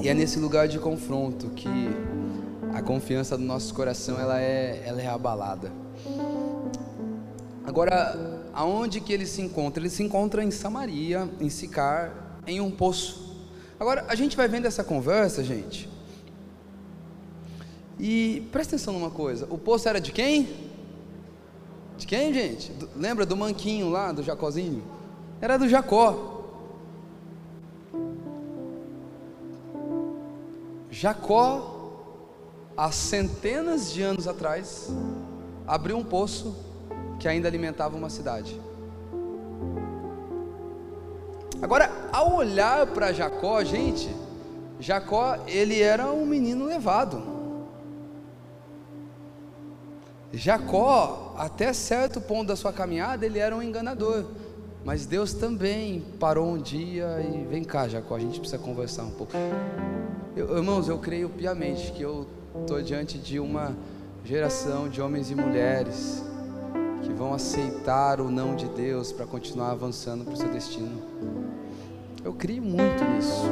[0.03, 1.69] E é nesse lugar de confronto que
[2.73, 5.71] a confiança do nosso coração ela é, ela é abalada.
[7.67, 9.83] Agora, aonde que ele se encontra?
[9.83, 13.37] Ele se encontra em Samaria, em Sicar, em um poço.
[13.79, 15.87] Agora, a gente vai vendo essa conversa, gente,
[18.01, 20.49] e presta atenção numa coisa: o poço era de quem?
[21.99, 22.73] De quem, gente?
[22.73, 24.83] Do, lembra do manquinho lá, do Jacozinho?
[25.39, 26.33] Era do Jacó.
[30.91, 31.91] Jacó,
[32.75, 34.91] há centenas de anos atrás,
[35.67, 36.66] abriu um poço
[37.19, 38.61] que ainda alimentava uma cidade.
[41.61, 44.15] Agora, ao olhar para Jacó, gente,
[44.79, 47.23] Jacó, ele era um menino levado.
[50.33, 54.27] Jacó, até certo ponto da sua caminhada, ele era um enganador.
[54.85, 59.11] Mas Deus também parou um dia e vem cá, Jacó, a gente precisa conversar um
[59.11, 59.33] pouco.
[60.37, 62.27] Eu, irmãos, eu creio piamente que eu
[62.61, 63.75] estou diante de uma
[64.25, 66.23] geração de homens e mulheres
[67.07, 71.01] que vão aceitar o não de Deus para continuar avançando para o seu destino.
[72.25, 73.45] Eu creio muito nisso.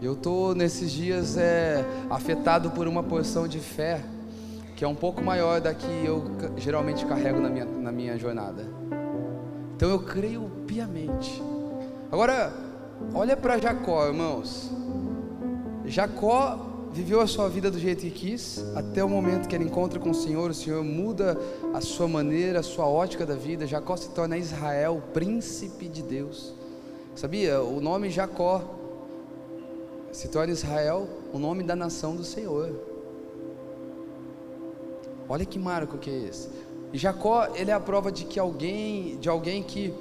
[0.00, 4.00] Eu estou nesses dias é, afetado por uma porção de fé
[4.76, 6.24] que é um pouco maior da que eu
[6.56, 8.64] geralmente carrego na minha, na minha jornada.
[9.76, 11.42] Então eu creio piamente.
[12.10, 12.52] Agora,
[13.14, 14.70] olha para Jacó, irmãos.
[15.84, 19.98] Jacó viveu a sua vida do jeito que quis, até o momento que ele encontra
[19.98, 21.38] com o Senhor, o Senhor muda
[21.72, 23.66] a sua maneira, a sua ótica da vida.
[23.66, 26.54] Jacó se torna Israel, príncipe de Deus.
[27.14, 27.62] Sabia?
[27.62, 28.62] O nome Jacó
[30.12, 32.70] se torna Israel, o nome da nação do Senhor.
[35.28, 36.50] Olha que marco que é esse.
[36.92, 39.94] E Jacó, ele é a prova de que alguém, de alguém que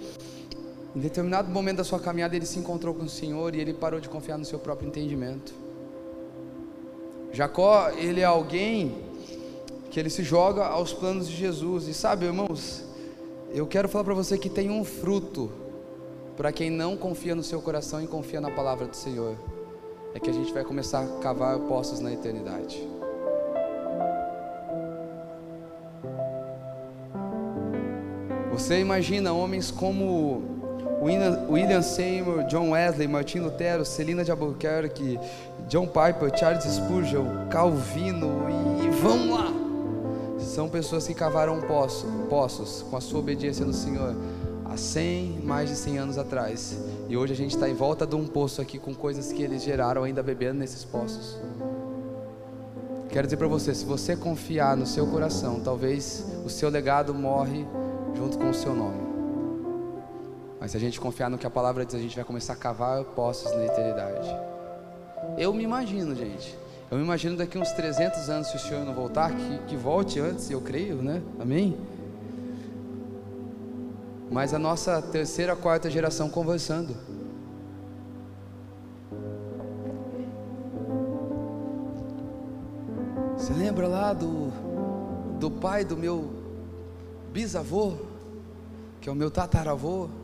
[0.94, 4.02] em determinado momento da sua caminhada ele se encontrou com o Senhor e ele parou
[4.02, 5.61] de confiar no seu próprio entendimento.
[7.34, 8.98] Jacó, ele é alguém
[9.90, 11.88] que ele se joga aos planos de Jesus.
[11.88, 12.84] E sabe, irmãos,
[13.54, 15.52] eu quero falar para você que tem um fruto
[16.36, 19.36] para quem não confia no seu coração e confia na palavra do Senhor.
[20.14, 22.86] É que a gente vai começar a cavar poços na eternidade.
[28.52, 30.61] Você imagina homens como
[31.02, 35.20] William Seymour, John Wesley, Martin Lutero, Celina de Albuquerque,
[35.68, 39.52] John Piper, Charles Spurgeon, Calvino e, e vamos lá.
[40.40, 44.16] São pessoas que cavaram poço, poços com a sua obediência no Senhor
[44.66, 46.78] há 100, mais de 100 anos atrás.
[47.10, 49.64] E hoje a gente está em volta de um poço aqui com coisas que eles
[49.64, 51.38] geraram ainda bebendo nesses poços.
[53.10, 57.66] Quero dizer para você, se você confiar no seu coração, talvez o seu legado morre
[58.16, 59.11] junto com o seu nome.
[60.62, 62.56] Mas se a gente confiar no que a palavra diz, a gente vai começar a
[62.56, 64.30] cavar poços na eternidade.
[65.36, 66.56] Eu me imagino, gente.
[66.92, 70.20] Eu me imagino daqui uns 300 anos, se o Senhor não voltar, que, que volte
[70.20, 71.24] antes, eu creio, né?
[71.40, 71.76] Amém?
[74.30, 76.96] Mas a nossa terceira, quarta geração conversando.
[83.36, 84.52] Você lembra lá do,
[85.40, 86.32] do pai do meu
[87.34, 87.94] bisavô,
[89.02, 90.21] que é o meu tataravô?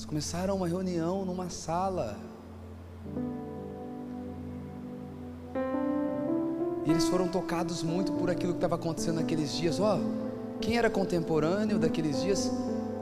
[0.00, 2.16] Eles começaram uma reunião numa sala.
[6.86, 9.78] E eles foram tocados muito por aquilo que estava acontecendo naqueles dias.
[9.78, 12.50] Ó, oh, quem era contemporâneo daqueles dias?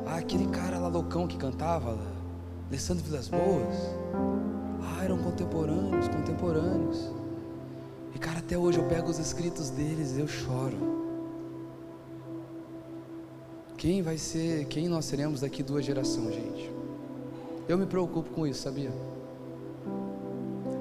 [0.04, 1.96] Ah, aquele cara lá loucão que cantava,
[2.66, 3.76] Alessandro Vilas Boas.
[4.82, 7.12] Ah, eram contemporâneos, contemporâneos.
[8.12, 10.98] E cara, até hoje eu pego os escritos deles e eu choro.
[13.76, 16.77] Quem vai ser, quem nós seremos daqui duas gerações, gente?
[17.68, 18.90] Eu me preocupo com isso, sabia?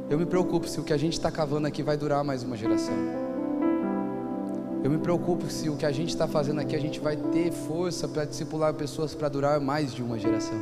[0.09, 2.55] Eu me preocupo se o que a gente está cavando aqui vai durar mais uma
[2.55, 2.95] geração.
[4.81, 7.51] Eu me preocupo se o que a gente está fazendo aqui a gente vai ter
[7.51, 10.57] força para discipular pessoas para durar mais de uma geração.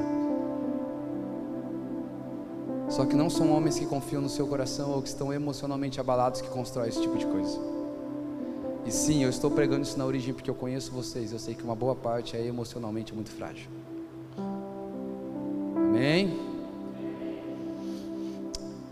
[2.89, 6.41] Só que não são homens que confiam no seu coração ou que estão emocionalmente abalados
[6.41, 7.59] que constroem esse tipo de coisa.
[8.83, 11.31] E sim, eu estou pregando isso na origem porque eu conheço vocês.
[11.31, 13.69] Eu sei que uma boa parte é emocionalmente muito frágil.
[15.95, 16.37] Amém?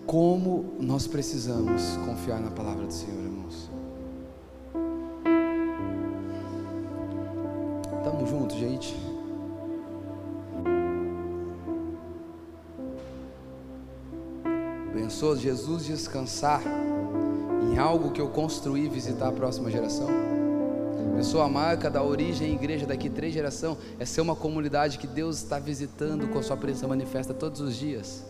[0.06, 3.70] Como nós precisamos confiar na palavra do Senhor, irmãos.
[8.06, 8.96] Tamo junto, gente.
[14.94, 16.62] Pensou Jesus descansar
[17.70, 20.08] em algo que eu construí visitar a próxima geração?
[21.16, 25.06] Pensou a marca da origem e igreja daqui três gerações é ser uma comunidade que
[25.06, 28.26] Deus está visitando com a sua presença manifesta todos os dias.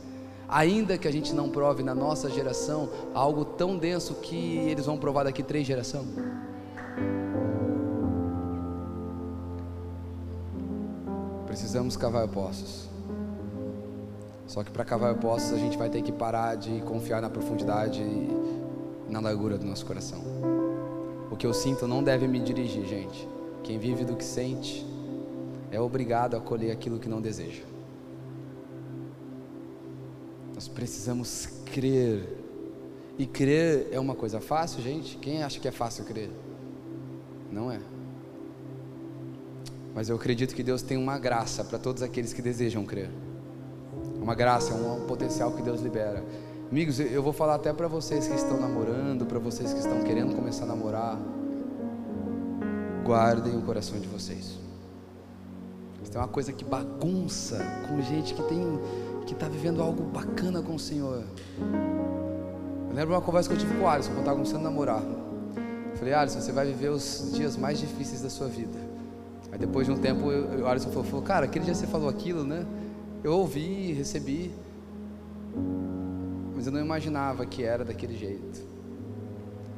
[0.50, 4.98] Ainda que a gente não prove na nossa geração algo tão denso que eles vão
[4.98, 6.08] provar daqui três gerações.
[11.48, 12.90] Precisamos cavar poços.
[14.46, 18.02] Só que para cavar poços a gente vai ter que parar de confiar na profundidade
[18.02, 20.22] e na largura do nosso coração.
[21.44, 23.28] Que eu sinto não deve me dirigir, gente.
[23.64, 24.88] Quem vive do que sente
[25.72, 27.64] é obrigado a colher aquilo que não deseja.
[30.56, 32.30] Nós precisamos crer.
[33.20, 35.18] E crer é uma coisa fácil, gente?
[35.18, 36.32] Quem acha que é fácil crer?
[37.52, 37.82] Não é.
[39.94, 43.10] Mas eu acredito que Deus tem uma graça para todos aqueles que desejam crer.
[44.16, 46.24] Uma graça, um potencial que Deus libera.
[46.74, 50.36] Amigos, eu vou falar até para vocês que estão namorando, para vocês que estão querendo
[50.36, 51.20] começar a namorar.
[53.06, 54.58] Guardem o coração de vocês.
[56.12, 58.80] Tem uma coisa que bagunça com gente que tem
[59.28, 61.24] que está vivendo algo bacana com o Senhor.
[62.90, 65.04] Eu lembro uma conversa que eu tive com o Alisson quando estava começando a namorar.
[65.92, 68.80] Eu falei, Alisson, você vai viver os dias mais difíceis da sua vida.
[69.52, 72.44] Aí depois de um tempo, o Alisson falou, falou, cara, aquele dia você falou aquilo,
[72.44, 72.66] né?
[73.24, 74.52] Eu ouvi, recebi,
[76.64, 78.66] mas eu não imaginava que era daquele jeito.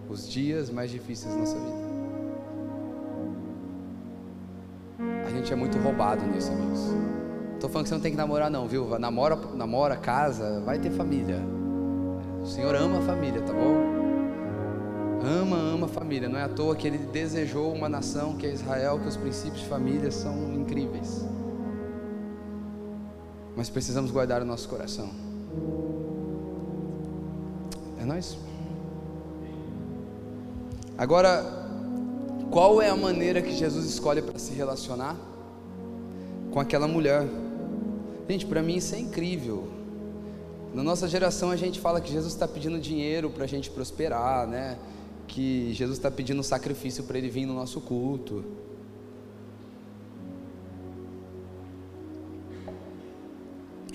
[0.07, 1.85] Os dias mais difíceis da nossa vida.
[5.25, 6.81] A gente é muito roubado nisso, amigos.
[7.55, 8.99] Estou falando que você não tem que namorar, não, viu?
[8.99, 11.41] Namora, namora, casa, vai ter família.
[12.43, 13.81] O Senhor ama a família, tá bom?
[15.25, 16.29] Ama, ama a família.
[16.29, 19.63] Não é à toa que ele desejou uma nação que é Israel, que os princípios
[19.63, 21.25] de família são incríveis.
[23.55, 25.09] Mas precisamos guardar o nosso coração.
[28.05, 28.37] É nós.
[30.95, 31.43] Agora,
[32.51, 35.17] qual é a maneira que Jesus escolhe para se relacionar
[36.51, 37.27] com aquela mulher?
[38.29, 39.67] Gente, para mim isso é incrível.
[40.71, 44.47] Na nossa geração a gente fala que Jesus está pedindo dinheiro para a gente prosperar,
[44.47, 44.77] né?
[45.27, 48.45] Que Jesus está pedindo sacrifício para ele vir no nosso culto.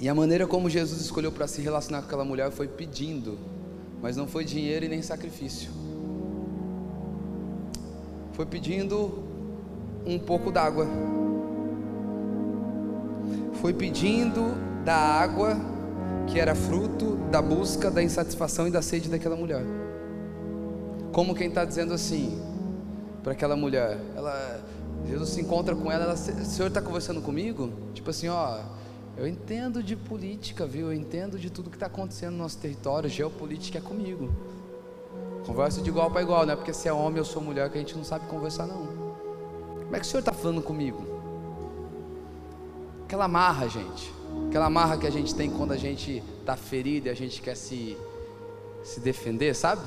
[0.00, 3.38] E a maneira como Jesus escolheu para se relacionar com aquela mulher foi pedindo,
[4.02, 5.70] mas não foi dinheiro e nem sacrifício.
[8.32, 9.22] Foi pedindo
[10.06, 10.86] um pouco d'água.
[13.54, 15.56] Foi pedindo da água
[16.26, 19.64] que era fruto da busca, da insatisfação e da sede daquela mulher.
[21.12, 22.40] Como quem está dizendo assim
[23.22, 24.60] para aquela mulher, ela,
[25.06, 27.70] Jesus se encontra com ela, ela, o Senhor está conversando comigo?
[27.92, 28.60] Tipo assim, ó,
[29.20, 30.86] eu entendo de política, viu?
[30.86, 34.30] Eu entendo de tudo que está acontecendo no nosso território, geopolítica é comigo.
[35.44, 37.76] Conversa de igual para igual, não é porque você é homem ou sou mulher que
[37.76, 38.86] a gente não sabe conversar, não.
[39.84, 41.04] Como é que o Senhor está falando comigo?
[43.04, 44.10] Aquela marra, gente.
[44.48, 47.56] Aquela marra que a gente tem quando a gente está ferido e a gente quer
[47.56, 47.98] se,
[48.82, 49.82] se defender, sabe?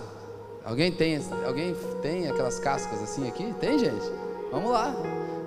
[0.64, 3.52] Alguém tem, alguém tem aquelas cascas assim aqui?
[3.60, 4.12] Tem, gente?
[4.52, 4.94] Vamos lá.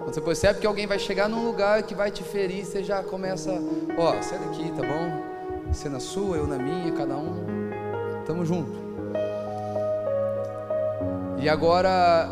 [0.06, 3.02] Quando você percebe que alguém vai chegar num lugar que vai te ferir, você já
[3.02, 3.50] começa,
[3.98, 5.72] ó, sai daqui, tá bom?
[5.72, 7.44] Você na sua, eu na minha, cada um.
[8.24, 8.70] Tamo junto.
[11.40, 12.28] E agora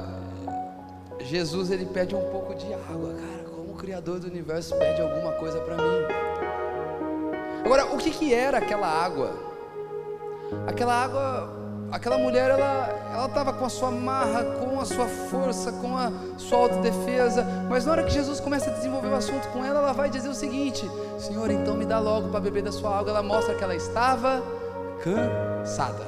[1.18, 3.50] Jesus ele pede um pouco de água, cara.
[3.50, 6.04] Como o Criador do universo pede alguma coisa para mim?
[7.64, 9.32] Agora, o que, que era aquela água?
[10.68, 11.63] Aquela água,
[11.94, 16.58] aquela mulher, ela estava com a sua marra, com a sua força, com a sua
[16.58, 20.10] autodefesa, mas na hora que Jesus começa a desenvolver o assunto com ela, ela vai
[20.10, 23.10] dizer o seguinte: Senhor, então me dá logo para beber da sua água.
[23.10, 24.42] Ela mostra que ela estava
[25.04, 26.04] cansada.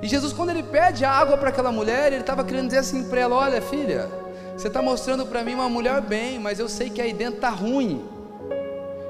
[0.00, 3.08] E Jesus, quando ele pede a água para aquela mulher, ele estava querendo dizer assim
[3.08, 4.08] para ela: Olha, filha,
[4.56, 7.50] você está mostrando para mim uma mulher bem, mas eu sei que aí dentro está
[7.50, 8.08] ruim.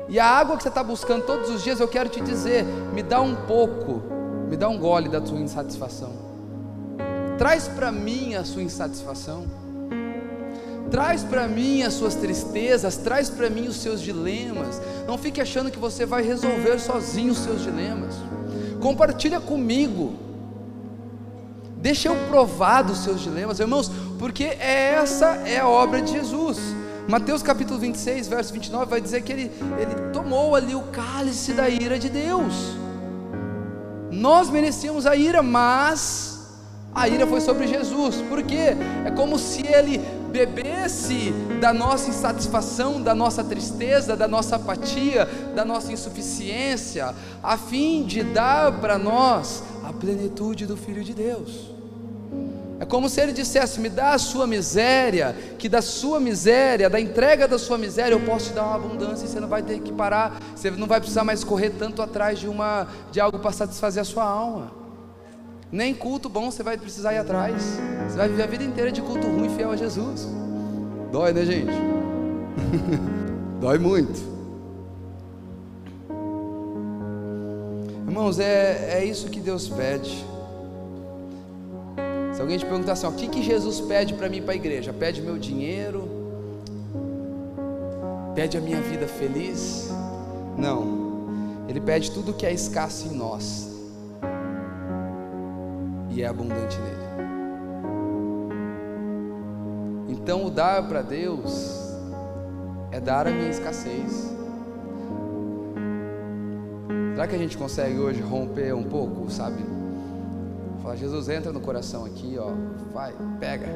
[0.08, 3.02] E a água que você está buscando todos os dias, eu quero te dizer: me
[3.02, 4.02] dá um pouco,
[4.50, 6.12] me dá um gole da tua insatisfação.
[7.38, 9.44] Traz para mim a sua insatisfação.
[10.90, 14.82] Traz para mim as suas tristezas, traz para mim os seus dilemas.
[15.06, 18.16] Não fique achando que você vai resolver sozinho os seus dilemas.
[18.80, 20.14] Compartilha comigo.
[21.76, 26.58] Deixa eu provar dos seus dilemas, irmãos, porque essa é a obra de Jesus.
[27.08, 31.68] Mateus capítulo 26, verso 29 vai dizer que ele, ele tomou ali o cálice da
[31.68, 32.79] ira de Deus.
[34.20, 36.46] Nós merecíamos a ira, mas
[36.94, 39.96] a ira foi sobre Jesus, porque é como se ele
[40.30, 48.04] bebesse da nossa insatisfação, da nossa tristeza, da nossa apatia, da nossa insuficiência, a fim
[48.04, 51.79] de dar para nós a plenitude do Filho de Deus.
[52.90, 57.46] Como se ele dissesse: Me dá a sua miséria, que da sua miséria, da entrega
[57.46, 59.92] da sua miséria, eu posso te dar uma abundância e você não vai ter que
[59.92, 64.02] parar, você não vai precisar mais correr tanto atrás de, uma, de algo para satisfazer
[64.02, 64.72] a sua alma.
[65.70, 67.78] Nem culto bom você vai precisar ir atrás.
[68.08, 70.28] Você vai viver a vida inteira de culto ruim fiel a Jesus.
[71.12, 71.72] Dói, né, gente?
[73.60, 74.20] Dói muito.
[78.08, 80.29] Irmãos, é, é isso que Deus pede.
[82.40, 84.56] Se alguém te perguntar assim, ó, o que, que Jesus pede para mim para a
[84.56, 84.94] igreja?
[84.94, 86.08] Pede meu dinheiro?
[88.34, 89.90] Pede a minha vida feliz?
[90.56, 91.66] Não.
[91.68, 93.68] Ele pede tudo que é escasso em nós
[96.08, 96.96] e é abundante nele.
[100.08, 101.94] Então, o dar para Deus
[102.90, 104.34] é dar a minha escassez.
[107.12, 109.62] Será que a gente consegue hoje romper um pouco, sabe?
[110.82, 112.52] Fala, Jesus, entra no coração aqui, ó.
[112.92, 113.68] Vai, pega.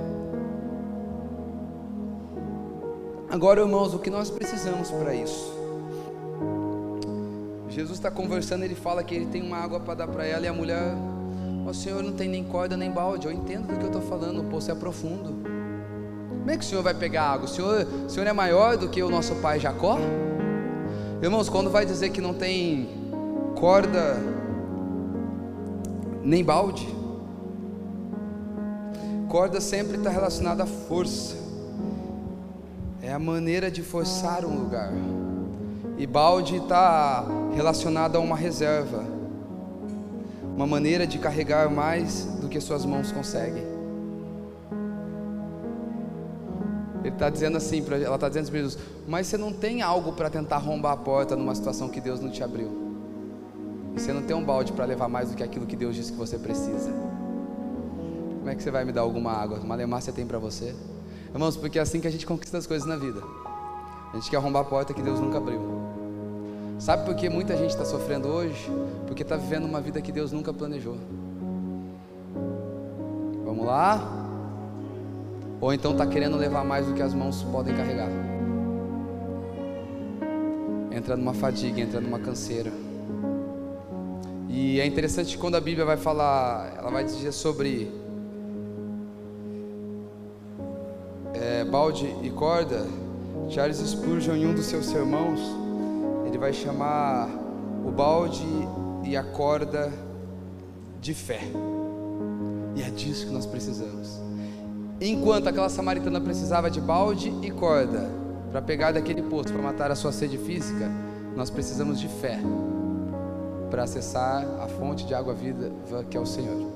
[3.30, 5.52] Agora, irmãos, o que nós precisamos para isso?
[7.68, 10.48] Jesus está conversando, ele fala que ele tem uma água para dar para ela e
[10.48, 10.94] a mulher,
[11.68, 13.26] oh, Senhor, não tem nem corda nem balde.
[13.26, 15.42] Eu entendo do que eu estou falando, o poço é profundo.
[16.28, 17.46] Como é que o Senhor vai pegar água?
[17.46, 19.98] O Senhor, o Senhor é maior do que o nosso pai Jacó?
[21.20, 22.88] Irmãos, quando vai dizer que não tem
[23.57, 24.16] corda
[26.24, 26.88] nem balde,
[29.28, 31.36] corda sempre está relacionada à força,
[33.02, 34.90] é a maneira de forçar um lugar,
[35.98, 39.04] e balde está relacionado a uma reserva,
[40.56, 43.74] uma maneira de carregar mais do que suas mãos conseguem.
[47.00, 50.30] Ele está dizendo assim, ela está dizendo para Jesus, mas você não tem algo para
[50.30, 52.84] tentar arrombar a porta numa situação que Deus não te abriu.
[53.95, 56.12] E você não tem um balde para levar mais do que aquilo que Deus disse
[56.12, 56.92] que você precisa.
[58.38, 59.59] Como é que você vai me dar alguma água?
[59.61, 60.74] Uma você tem para você?
[61.32, 63.22] Irmãos, porque é assim que a gente conquista as coisas na vida.
[64.12, 65.61] A gente quer arrombar a porta que Deus nunca abriu.
[66.78, 68.70] Sabe por que muita gente está sofrendo hoje?
[69.07, 70.99] Porque está vivendo uma vida que Deus nunca planejou.
[73.45, 74.24] Vamos lá?
[75.64, 78.11] ou então está querendo levar mais do que as mãos podem carregar.
[80.92, 82.70] Entra numa fadiga, entra numa canseira.
[84.57, 87.90] E é interessante quando a Bíblia vai falar, ela vai dizer sobre
[91.34, 92.86] é, balde e corda.
[93.50, 95.40] Charles Spurgeon, em um dos seus sermãos,
[96.24, 97.28] ele vai chamar
[97.84, 98.46] o balde
[99.02, 99.92] e a corda
[101.00, 101.40] de fé.
[102.76, 104.20] E é disso que nós precisamos.
[105.00, 108.09] Enquanto aquela samaritana precisava de balde e corda
[108.52, 110.88] para pegar daquele poço para matar a sua sede física,
[111.34, 112.38] nós precisamos de fé
[113.74, 116.70] para acessar a fonte de água viva que é o Senhor.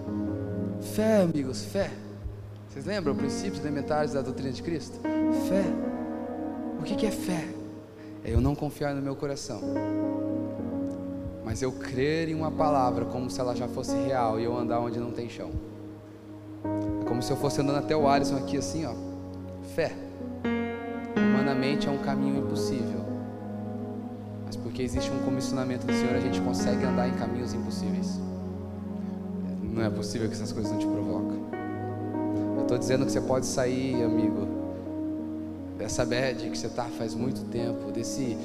[0.80, 1.92] Fé, amigos, fé.
[2.68, 4.99] Vocês lembram princípios elementares da doutrina de Cristo?
[5.49, 5.62] Fé.
[6.80, 7.46] O que é fé?
[8.24, 9.61] É eu não confiar no meu coração,
[11.44, 14.80] mas eu crer em uma palavra como se ela já fosse real e eu andar
[14.80, 15.53] onde não tem chão.
[17.01, 18.94] É como se eu fosse andando até o Alisson aqui assim, ó.
[19.76, 19.92] Fé.
[21.16, 23.08] Humanamente é um caminho impossível.
[24.79, 28.16] Porque existe um comissionamento do Senhor, a gente consegue andar em caminhos impossíveis.
[29.61, 31.37] Não é possível que essas coisas não te provocam.
[32.55, 34.47] Eu estou dizendo que você pode sair, amigo,
[35.76, 38.39] dessa bad que você está faz muito tempo, desse,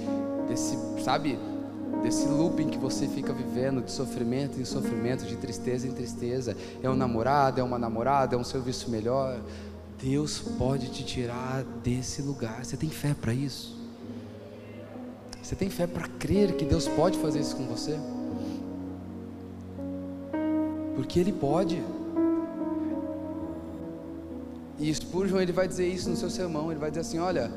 [0.47, 1.38] desse, sabe,
[2.01, 6.57] desse looping que você fica vivendo de sofrimento em sofrimento, de tristeza em tristeza.
[6.81, 9.39] É um namorado, é uma namorada, é um serviço melhor.
[10.01, 12.65] Deus pode te tirar desse lugar.
[12.65, 13.82] Você tem fé para isso?
[15.43, 17.99] Você tem fé para crer que Deus pode fazer isso com você?
[20.95, 21.83] Porque Ele pode.
[24.79, 26.71] E Spurgeon ele vai dizer isso no seu sermão.
[26.71, 27.51] Ele vai dizer assim: olha,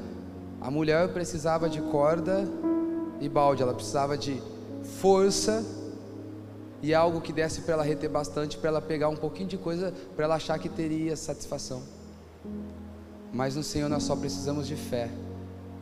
[0.60, 2.46] a mulher precisava de corda
[3.20, 4.42] e balde, ela precisava de
[5.00, 5.64] força
[6.82, 9.94] e algo que desse para ela reter bastante, para ela pegar um pouquinho de coisa,
[10.14, 11.82] para ela achar que teria satisfação.
[13.32, 15.08] Mas no Senhor nós só precisamos de fé.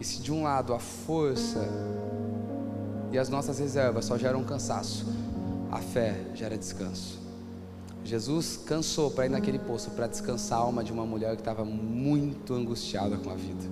[0.01, 1.69] E se de um lado a força
[3.13, 5.07] e as nossas reservas só geram cansaço,
[5.71, 7.25] a fé gera descanso.
[8.05, 11.65] Jesus cansou para ir naquele poço para descansar a alma de uma mulher que estava
[11.65, 13.65] muito angustiada com a vida.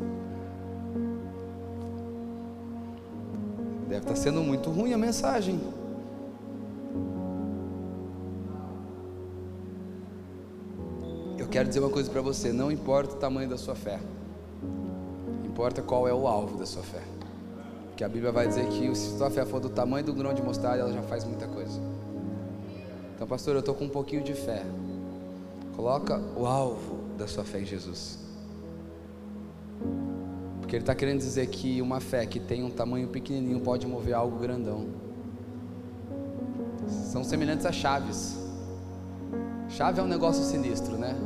[3.89, 5.61] Deve estar sendo muito ruim a mensagem.
[11.37, 14.01] Eu quero dizer uma coisa para você: não importa o tamanho da sua fé,
[15.63, 17.03] importa qual é o alvo da sua fé.
[17.87, 20.43] Porque a Bíblia vai dizer que se sua fé for do tamanho do grão de
[20.43, 21.81] mostarda, ela já faz muita coisa.
[23.15, 24.65] Então, pastor, eu estou com um pouquinho de fé.
[25.77, 28.19] Coloca o alvo da sua fé em Jesus.
[30.59, 34.15] Porque ele está querendo dizer que uma fé que tem um tamanho pequenininho pode mover
[34.15, 34.89] algo grandão.
[36.89, 38.37] São semelhantes a chaves.
[39.69, 41.17] Chave é um negócio sinistro, né?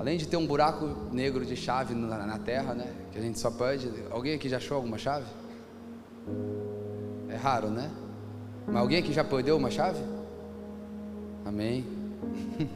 [0.00, 2.90] Além de ter um buraco negro de chave na, na terra, né?
[3.12, 3.92] Que a gente só pode.
[4.10, 5.26] Alguém aqui já achou alguma chave?
[7.28, 7.90] É raro, né?
[8.66, 10.00] Mas alguém aqui já perdeu uma chave?
[11.44, 11.84] Amém.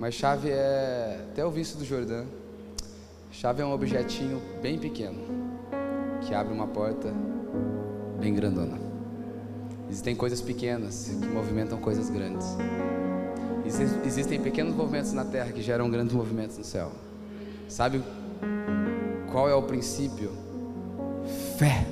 [0.00, 2.24] Mas chave é até o vício do Jordão.
[3.30, 5.20] Chave é um objetinho bem pequeno
[6.22, 7.12] que abre uma porta
[8.18, 8.78] bem grandona.
[9.90, 12.56] Existem coisas pequenas que movimentam coisas grandes.
[14.04, 16.90] Existem pequenos movimentos na terra que geram grandes movimentos no céu.
[17.68, 18.02] Sabe
[19.30, 20.32] qual é o princípio?
[21.56, 21.86] Fé.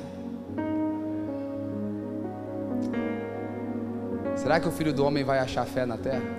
[4.35, 6.39] Será que o filho do homem vai achar fé na terra?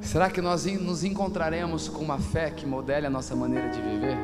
[0.00, 4.16] Será que nós nos encontraremos com uma fé que modele a nossa maneira de viver?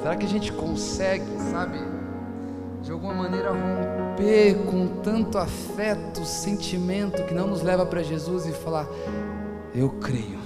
[0.00, 1.78] Será que a gente consegue, sabe,
[2.84, 8.52] de alguma maneira romper com tanto afeto, sentimento que não nos leva para Jesus e
[8.52, 8.86] falar:
[9.74, 10.38] Eu creio.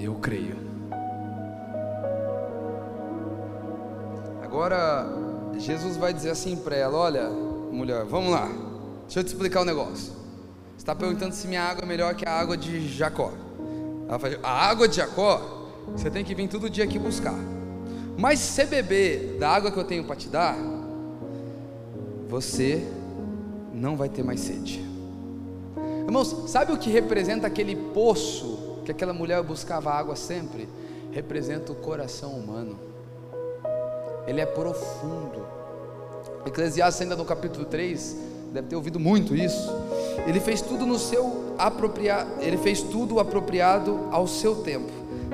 [0.00, 0.56] Eu creio.
[4.42, 5.06] Agora,
[5.58, 8.48] Jesus vai dizer assim para ela: Olha, mulher, vamos lá,
[9.02, 10.14] deixa eu te explicar o um negócio.
[10.74, 13.30] Você está perguntando se minha água é melhor que a água de Jacó.
[14.08, 17.34] Ela fala: A água de Jacó, você tem que vir todo dia aqui buscar.
[18.16, 20.56] Mas se beber da água que eu tenho para te dar,
[22.28, 22.86] você
[23.72, 24.84] não vai ter mais sede.
[26.06, 30.68] Irmãos, sabe o que representa aquele poço que aquela mulher buscava água sempre?
[31.10, 32.78] Representa o coração humano.
[34.26, 35.46] Ele é profundo.
[36.46, 38.16] Eclesiastes ainda no capítulo 3,
[38.52, 39.70] deve ter ouvido muito isso.
[40.26, 44.92] Ele fez tudo no seu apropriado, ele fez tudo apropriado ao seu tempo.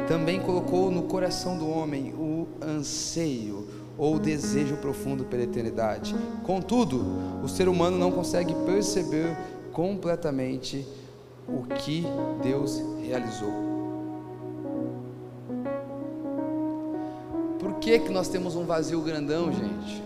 [0.08, 2.29] Também colocou no coração do homem o
[2.62, 6.14] anseio ou desejo profundo pela eternidade.
[6.44, 7.04] Contudo,
[7.44, 9.36] o ser humano não consegue perceber
[9.72, 10.86] completamente
[11.46, 12.04] o que
[12.42, 13.52] Deus realizou.
[17.58, 20.02] Por que, que nós temos um vazio grandão, gente?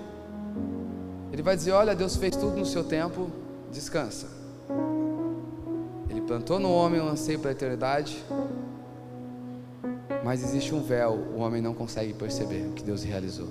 [1.32, 3.30] Ele vai dizer: Olha, Deus fez tudo no seu tempo,
[3.70, 4.26] descansa.
[6.08, 8.24] Ele plantou no homem um anseio pela eternidade,
[10.24, 13.48] mas existe um véu, o homem não consegue perceber o que Deus realizou.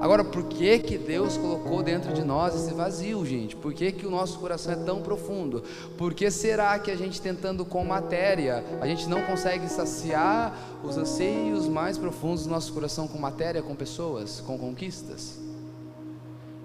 [0.00, 3.54] Agora, por que que Deus colocou dentro de nós esse vazio, gente?
[3.54, 5.62] Por que que o nosso coração é tão profundo?
[5.98, 10.96] Por que será que a gente tentando com matéria, a gente não consegue saciar os
[10.96, 15.38] anseios mais profundos do nosso coração com matéria, com pessoas, com conquistas?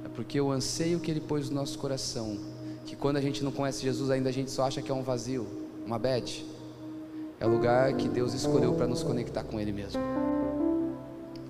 [0.05, 2.38] É porque o anseio que ele pôs no nosso coração,
[2.86, 5.03] que quando a gente não conhece Jesus ainda a gente só acha que é um
[5.03, 5.45] vazio,
[5.86, 6.45] uma bad,
[7.39, 10.01] é o lugar que Deus escolheu para nos conectar com Ele mesmo.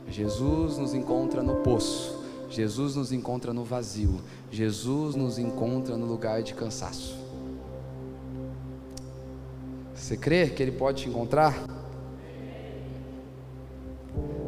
[0.08, 2.20] Jesus nos encontra no poço,
[2.50, 4.22] Jesus nos encontra no vazio,
[4.52, 7.18] Jesus nos encontra no lugar de cansaço.
[9.94, 11.56] Você crê que Ele pode te encontrar?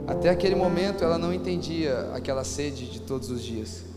[0.07, 3.90] Até aquele momento ela não entendia aquela sede de todos os dias.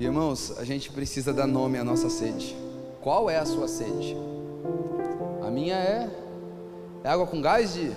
[0.00, 2.56] Irmãos, a gente precisa dar nome à nossa sede.
[3.02, 4.16] Qual é a sua sede?
[5.46, 6.10] A minha é,
[7.04, 7.92] é água com gás de?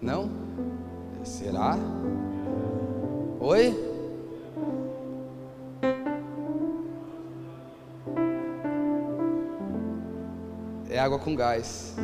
[0.00, 0.30] Não?
[1.22, 1.76] Será?
[3.38, 3.74] Oi?
[10.88, 11.94] É água com gás.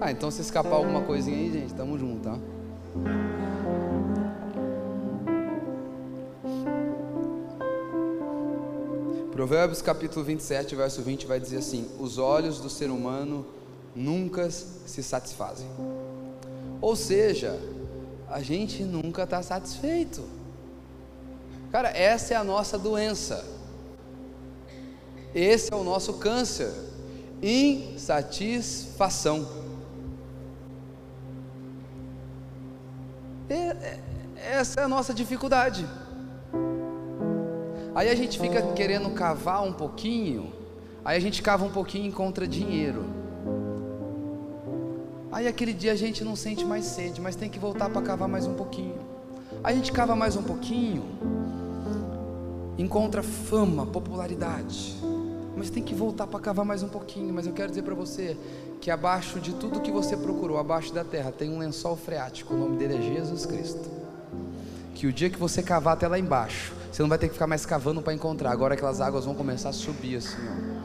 [0.00, 2.38] Ah, então se escapar alguma coisinha aí, gente, tamo junto, tá?
[9.36, 13.44] Provérbios capítulo 27, verso 20 vai dizer assim: Os olhos do ser humano
[13.94, 15.68] nunca se satisfazem.
[16.80, 17.60] Ou seja,
[18.30, 20.24] a gente nunca está satisfeito.
[21.70, 23.44] Cara, essa é a nossa doença.
[25.34, 26.72] Esse é o nosso câncer.
[27.42, 29.66] Insatisfação.
[34.34, 35.86] essa é a nossa dificuldade.
[37.96, 40.52] Aí a gente fica querendo cavar um pouquinho,
[41.02, 43.06] aí a gente cava um pouquinho e encontra dinheiro.
[45.32, 48.28] Aí aquele dia a gente não sente mais sede, mas tem que voltar para cavar
[48.28, 48.98] mais um pouquinho.
[49.64, 51.04] A gente cava mais um pouquinho,
[52.76, 54.94] encontra fama, popularidade.
[55.56, 57.32] Mas tem que voltar para cavar mais um pouquinho.
[57.32, 58.36] Mas eu quero dizer para você
[58.78, 62.52] que abaixo de tudo que você procurou, abaixo da terra, tem um lençol freático.
[62.52, 63.88] O nome dele é Jesus Cristo.
[64.94, 67.46] Que o dia que você cavar até lá embaixo, você não vai ter que ficar
[67.46, 68.50] mais cavando para encontrar.
[68.50, 70.76] Agora aquelas águas vão começar a subir assim, ó.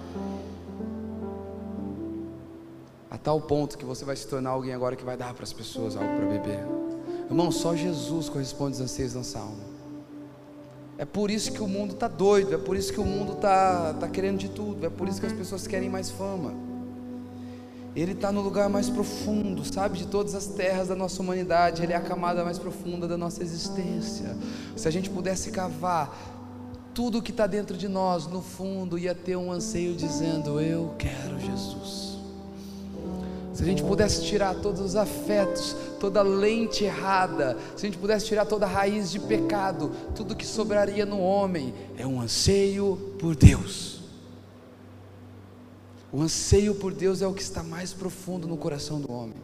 [3.12, 5.52] A tal ponto que você vai se tornar alguém agora que vai dar para as
[5.52, 6.60] pessoas algo para beber.
[7.30, 9.72] Irmão, só Jesus corresponde aos anseios da nossa alma.
[10.98, 13.94] É por isso que o mundo está doido, é por isso que o mundo está
[13.96, 16.71] tá querendo de tudo, é por isso que as pessoas querem mais fama.
[17.96, 21.84] Ele está no lugar mais profundo, sabe, de todas as terras da nossa humanidade.
[21.84, 24.36] Ele é a camada mais profunda da nossa existência.
[24.78, 26.40] Se a gente pudesse cavar
[26.94, 31.38] tudo que está dentro de nós, no fundo, ia ter um anseio dizendo: Eu quero
[31.40, 32.12] Jesus.
[33.54, 38.26] Se a gente pudesse tirar todos os afetos, toda lente errada, se a gente pudesse
[38.26, 44.01] tirar toda raiz de pecado, tudo que sobraria no homem é um anseio por Deus.
[46.14, 49.38] O anseio por Deus é o que está mais profundo no coração do homem.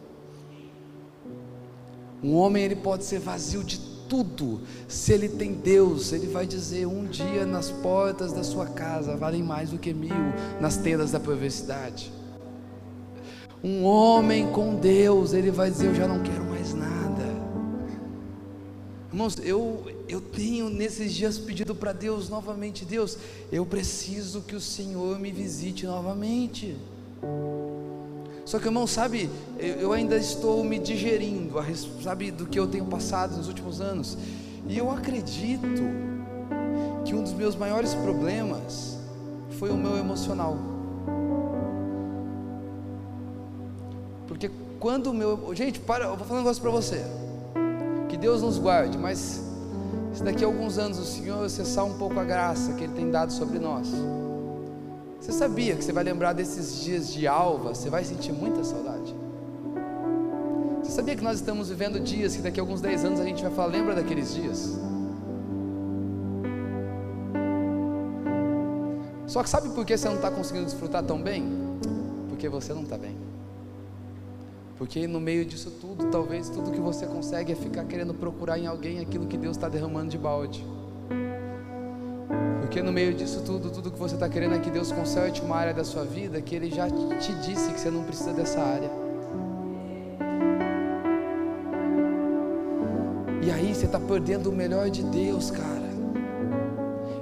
[2.22, 6.86] Um homem ele pode ser vazio de tudo, se ele tem Deus, ele vai dizer:
[6.86, 10.14] um dia nas portas da sua casa valem mais do que mil
[10.60, 12.12] nas tendas da perversidade.
[13.62, 16.88] Um homem com Deus, ele vai dizer: Eu já não quero mais nada.
[19.10, 23.18] Irmãos, eu, eu tenho nesses dias pedido para Deus novamente: Deus,
[23.52, 26.76] eu preciso que o Senhor me visite novamente.
[28.44, 29.28] Só que, irmão, sabe,
[29.58, 31.54] eu ainda estou me digerindo,
[32.02, 34.16] sabe, do que eu tenho passado nos últimos anos.
[34.66, 35.82] E eu acredito
[37.04, 38.98] que um dos meus maiores problemas
[39.58, 40.56] foi o meu emocional.
[44.26, 44.50] Porque
[44.80, 45.54] quando o meu.
[45.54, 47.04] Gente, para, eu vou falar um negócio para você.
[48.08, 49.47] Que Deus nos guarde, mas
[50.12, 53.10] se daqui a alguns anos o Senhor acessar um pouco a graça que Ele tem
[53.10, 53.88] dado sobre nós
[55.20, 59.14] você sabia que você vai lembrar desses dias de alva, você vai sentir muita saudade?
[60.82, 63.42] Você sabia que nós estamos vivendo dias que daqui a alguns 10 anos a gente
[63.42, 64.78] vai falar, lembra daqueles dias?
[69.26, 71.44] Só que sabe por que você não está conseguindo desfrutar tão bem?
[72.28, 73.27] Porque você não está bem.
[74.78, 78.68] Porque no meio disso tudo, talvez tudo que você consegue é ficar querendo procurar em
[78.68, 80.64] alguém aquilo que Deus está derramando de balde.
[82.60, 85.56] Porque no meio disso tudo, tudo que você está querendo é que Deus conserte uma
[85.56, 88.90] área da sua vida que Ele já te disse que você não precisa dessa área.
[93.42, 95.87] E aí você está perdendo o melhor de Deus, cara.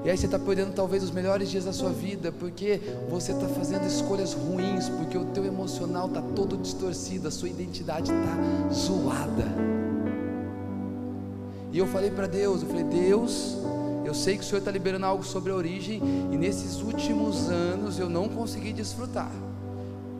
[0.06, 2.80] E aí você está perdendo talvez os melhores dias da sua vida, porque
[3.10, 8.12] você está fazendo escolhas ruins, porque o teu emocional está todo distorcido, a sua identidade
[8.12, 9.44] está zoada.
[11.72, 13.56] E eu falei para Deus, eu falei, Deus,
[14.04, 16.00] eu sei que o Senhor está liberando algo sobre a origem,
[16.30, 19.32] e nesses últimos anos eu não consegui desfrutar.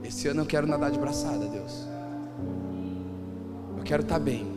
[0.03, 1.87] Esse ano eu quero nadar de braçada, Deus.
[3.79, 4.49] Eu quero estar tá bem.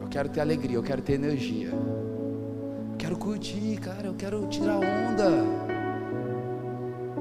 [0.00, 1.70] Eu quero ter alegria, eu quero ter energia.
[3.12, 5.28] Quero curtir, cara, eu quero tirar onda.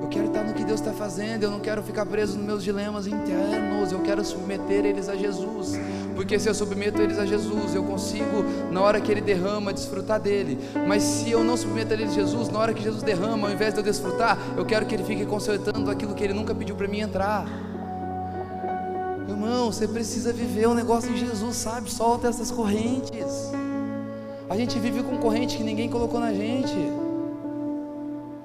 [0.02, 2.64] Eu quero estar no que Deus está fazendo, eu não quero ficar preso nos meus
[2.64, 5.74] dilemas internos, eu quero submeter eles a Jesus.
[6.16, 10.18] Porque se eu submeto eles a Jesus, eu consigo, na hora que Ele derrama, desfrutar
[10.18, 10.58] dele.
[10.88, 13.74] Mas se eu não submeto eles a Jesus, na hora que Jesus derrama, ao invés
[13.74, 16.88] de eu desfrutar, eu quero que Ele fique consertando aquilo que Ele nunca pediu para
[16.88, 17.46] mim entrar.
[19.28, 21.92] Irmão, você precisa viver um negócio em Jesus, sabe?
[21.92, 23.52] Solta essas correntes.
[24.52, 26.76] A gente vive com corrente que ninguém colocou na gente.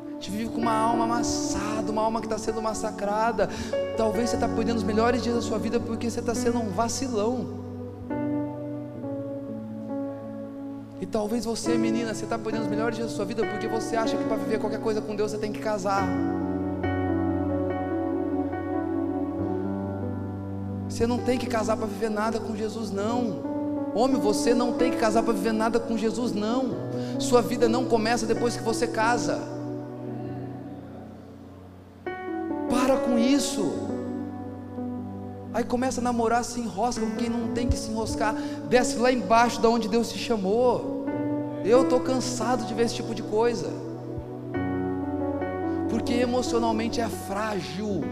[0.08, 3.50] A gente vive com uma alma amassada, uma alma que está sendo massacrada.
[3.96, 6.68] Talvez você está perdendo os melhores dias da sua vida porque você está sendo um
[6.68, 7.58] vacilão.
[11.00, 13.96] E talvez você, menina, você está perdendo os melhores dias da sua vida porque você
[13.96, 16.06] acha que para viver qualquer coisa com Deus você tem que casar.
[20.88, 23.55] Você não tem que casar para viver nada com Jesus, não.
[23.96, 26.74] Homem, você não tem que casar para viver nada com Jesus, não.
[27.18, 29.40] Sua vida não começa depois que você casa.
[32.68, 33.72] Para com isso.
[35.54, 38.34] Aí começa a namorar, se enrosca com quem não tem que se enroscar.
[38.68, 41.06] Desce lá embaixo da onde Deus te chamou.
[41.64, 43.72] Eu estou cansado de ver esse tipo de coisa.
[45.88, 48.02] Porque emocionalmente é frágil.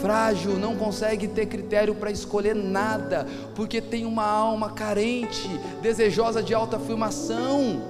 [0.00, 5.48] Frágil, não consegue ter critério para escolher nada, porque tem uma alma carente,
[5.80, 7.82] desejosa de alta afirmação,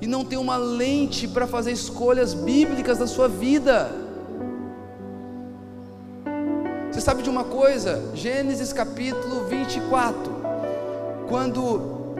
[0.00, 3.90] e não tem uma lente para fazer escolhas bíblicas da sua vida.
[6.90, 8.10] Você sabe de uma coisa?
[8.14, 10.40] Gênesis capítulo 24.
[11.28, 12.14] Quando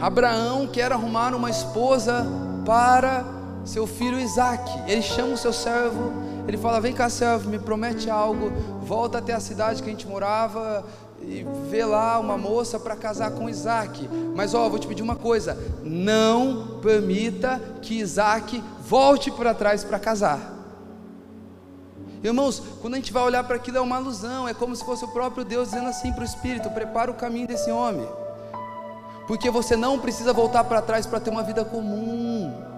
[0.00, 2.26] Abraão quer arrumar uma esposa
[2.64, 3.24] para
[3.64, 6.12] seu filho Isaac, ele chama o seu servo,
[6.46, 8.50] ele fala: Vem cá, servo, me promete algo,
[8.82, 10.84] volta até a cidade que a gente morava
[11.22, 14.08] e vê lá uma moça para casar com Isaac.
[14.34, 19.98] Mas ó, vou te pedir uma coisa: não permita que Isaac volte para trás para
[19.98, 20.54] casar.
[22.22, 25.04] Irmãos, quando a gente vai olhar para aquilo é uma alusão, é como se fosse
[25.04, 28.08] o próprio Deus dizendo assim para o Espírito: prepara o caminho desse homem,
[29.26, 32.75] porque você não precisa voltar para trás para ter uma vida comum.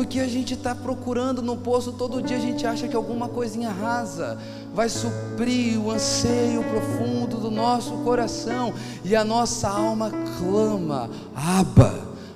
[0.00, 3.68] Porque a gente está procurando no poço todo dia, a gente acha que alguma coisinha
[3.68, 4.38] rasa
[4.74, 8.72] vai suprir o anseio profundo do nosso coração,
[9.04, 11.92] e a nossa alma clama: Abba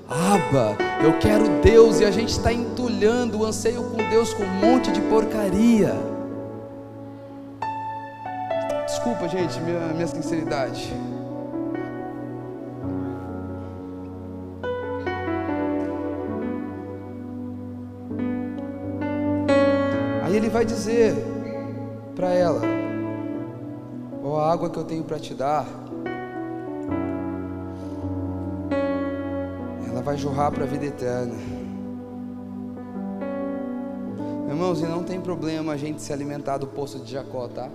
[0.07, 4.61] Aba, eu quero Deus e a gente está entulhando o anseio com Deus com um
[4.61, 5.95] monte de porcaria.
[8.87, 10.93] Desculpa, gente, minha, minha sinceridade.
[20.55, 21.17] Vai dizer
[22.15, 22.61] para ela:
[24.23, 25.67] Ó, oh, a água que eu tenho para te dar
[30.05, 31.35] vai jorrar para a vida eterna.
[34.47, 37.71] Irmãos, e não tem problema a gente se alimentar do poço de Jacó, tá?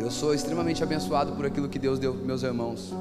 [0.00, 2.92] Eu sou extremamente abençoado por aquilo que Deus deu para meus irmãos.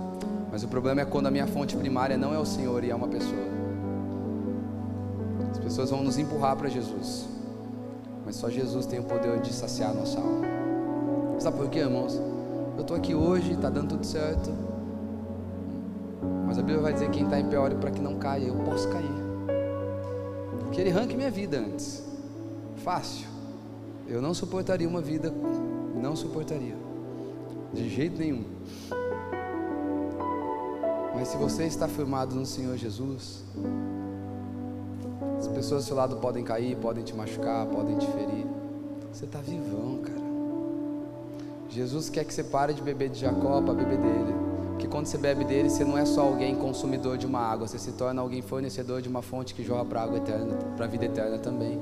[0.51, 2.95] Mas o problema é quando a minha fonte primária não é o Senhor e é
[2.95, 3.50] uma pessoa.
[5.71, 7.29] As pessoas vão nos empurrar para Jesus.
[8.25, 10.45] Mas só Jesus tem o poder de saciar a nossa alma.
[11.39, 12.19] Sabe por quê, irmãos?
[12.75, 14.51] Eu estou aqui hoje, está dando tudo certo.
[16.45, 18.47] Mas a Bíblia vai dizer que quem está em pé ore para que não caia.
[18.47, 19.15] Eu posso cair.
[20.73, 22.03] Que Ele arranque minha vida antes.
[22.83, 23.29] Fácil.
[24.09, 25.33] Eu não suportaria uma vida.
[25.95, 26.75] Não suportaria.
[27.73, 28.43] De jeito nenhum.
[31.15, 33.45] Mas se você está firmado no Senhor Jesus,
[35.41, 38.45] as pessoas do seu lado podem cair, podem te machucar, podem te ferir.
[39.11, 40.21] Você está vivão, cara.
[41.67, 44.35] Jesus quer que você pare de beber de Jacó para beber dele.
[44.69, 47.79] Porque quando você bebe dele, você não é só alguém consumidor de uma água, você
[47.79, 51.05] se torna alguém fornecedor de uma fonte que jorra para água eterna, para a vida
[51.05, 51.79] eterna também.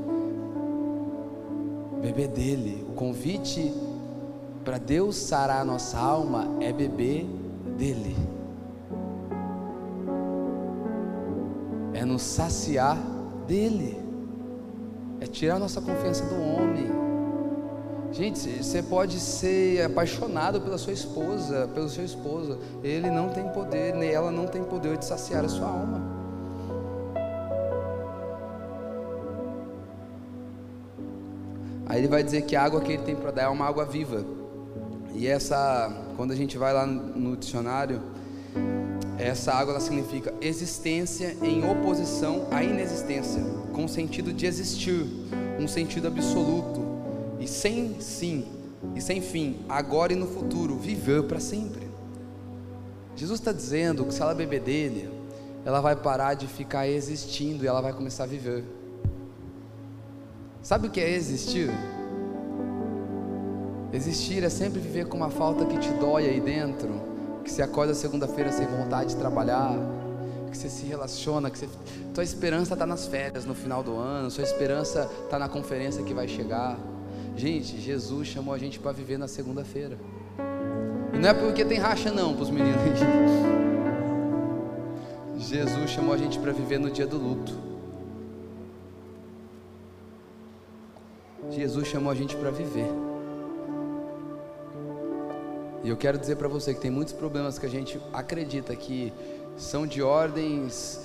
[2.02, 2.86] Beber dele.
[2.90, 3.74] O convite
[4.64, 7.26] para Deus sarar a nossa alma é beber
[7.78, 8.16] dele.
[11.94, 13.19] É nos saciar
[13.50, 13.98] dele.
[15.20, 16.88] É tirar nossa confiança do homem.
[18.12, 22.60] Gente, você pode ser apaixonado pela sua esposa, pelo seu esposo.
[22.84, 26.20] Ele não tem poder, nem ela não tem poder de saciar a sua alma.
[31.88, 33.84] Aí ele vai dizer que a água que ele tem para dar é uma água
[33.84, 34.24] viva.
[35.16, 38.00] E essa, quando a gente vai lá no dicionário,
[39.20, 43.44] essa água ela significa existência em oposição à inexistência,
[43.74, 45.06] com sentido de existir,
[45.60, 46.82] um sentido absoluto
[47.38, 48.48] e sem sim
[48.96, 51.90] e sem fim, agora e no futuro, viver para sempre.
[53.14, 55.10] Jesus está dizendo que se ela beber dele,
[55.66, 58.64] ela vai parar de ficar existindo e ela vai começar a viver.
[60.62, 61.70] Sabe o que é existir?
[63.92, 67.09] Existir é sempre viver com uma falta que te dói aí dentro,
[67.50, 69.74] que você acorda segunda-feira sem vontade de trabalhar,
[70.52, 71.68] que você se relaciona, que você...
[72.14, 76.14] tua esperança está nas férias no final do ano, sua esperança está na conferência que
[76.14, 76.78] vai chegar.
[77.36, 79.98] Gente, Jesus chamou a gente para viver na segunda-feira.
[81.12, 82.80] E não é porque tem racha não para os meninos.
[85.40, 87.58] Jesus chamou a gente para viver no dia do luto.
[91.50, 93.09] Jesus chamou a gente para viver.
[95.84, 99.14] E eu quero dizer para você que tem muitos problemas que a gente acredita que
[99.58, 101.00] são de ordens,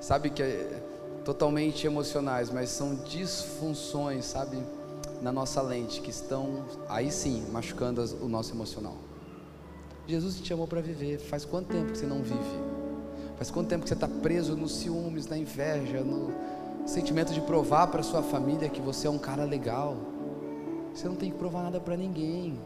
[0.00, 0.82] sabe que é
[1.24, 4.58] totalmente emocionais, mas são disfunções, sabe,
[5.20, 8.96] na nossa lente que estão aí sim machucando o nosso emocional.
[10.06, 11.18] Jesus te chamou para viver.
[11.18, 12.60] Faz quanto tempo que você não vive?
[13.36, 16.32] Faz quanto tempo que você está preso nos ciúmes, na inveja, no
[16.86, 19.96] sentimento de provar para sua família que você é um cara legal?
[20.94, 22.56] Você não tem que provar nada para ninguém.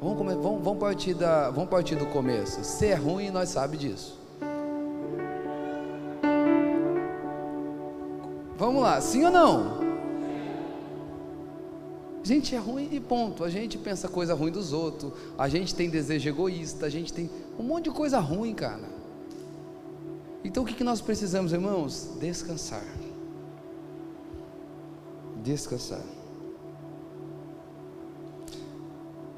[0.00, 2.62] Vamos, come, vamos, vamos, partir da, vamos partir do começo.
[2.64, 4.18] Ser é ruim, nós sabemos disso.
[8.56, 9.84] Vamos lá, sim ou não?
[12.22, 13.44] A gente é ruim e ponto.
[13.44, 15.12] A gente pensa coisa ruim dos outros.
[15.36, 16.86] A gente tem desejo egoísta.
[16.86, 17.28] A gente tem
[17.58, 18.88] um monte de coisa ruim, cara.
[20.42, 22.12] Então o que, que nós precisamos, irmãos?
[22.18, 22.84] Descansar.
[25.42, 26.00] Descansar.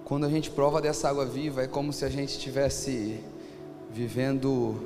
[0.07, 3.19] Quando a gente prova dessa água viva, é como se a gente estivesse
[3.91, 4.81] vivendo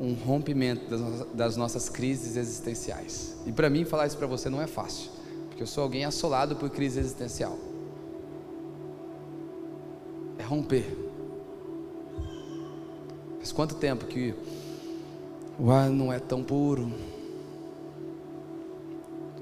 [0.00, 0.96] um rompimento
[1.34, 3.36] das nossas crises existenciais.
[3.44, 5.10] E para mim falar isso para você não é fácil,
[5.50, 7.58] porque eu sou alguém assolado por crise existencial.
[10.38, 10.96] É romper.
[13.36, 14.34] Faz quanto tempo que
[15.58, 16.90] o ar não é tão puro?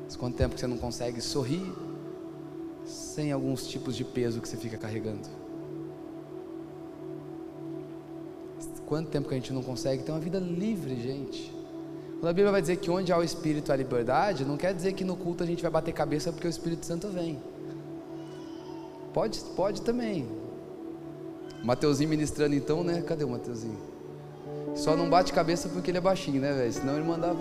[0.03, 1.63] Faz quanto tempo que você não consegue sorrir?
[3.15, 5.29] Sem alguns tipos de peso que você fica carregando?
[8.87, 11.55] Quanto tempo que a gente não consegue ter uma vida livre, gente?
[12.19, 14.95] Quando a Bíblia vai dizer que onde há o Espírito há liberdade, não quer dizer
[14.95, 17.41] que no culto a gente vai bater cabeça porque o Espírito Santo vem.
[19.13, 20.29] Pode, pode também.
[21.63, 23.01] Mateuzinho ministrando então, né?
[23.03, 23.79] Cadê o Mateuzinho?
[24.75, 26.73] Só não bate cabeça porque ele é baixinho, né, velho?
[26.73, 27.39] Senão ele mandava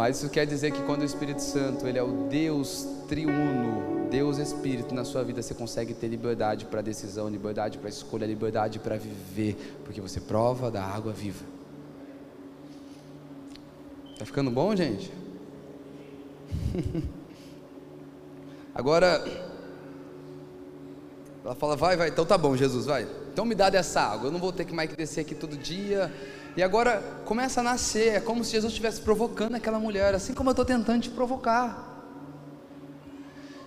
[0.00, 4.38] Mas isso quer dizer que quando o Espírito Santo, ele é o Deus triuno, Deus
[4.38, 8.96] Espírito na sua vida, você consegue ter liberdade para decisão, liberdade para escolha, liberdade para
[8.96, 11.44] viver, porque você prova da água viva.
[14.18, 15.12] Tá ficando bom, gente?
[18.74, 19.22] Agora
[21.44, 23.06] ela fala: "Vai, vai, então tá bom, Jesus, vai".
[23.30, 26.10] Então me dá dessa água, eu não vou ter que mais descer aqui todo dia.
[26.60, 30.50] E agora começa a nascer, é como se Jesus estivesse provocando aquela mulher, assim como
[30.50, 32.04] eu estou tentando te provocar.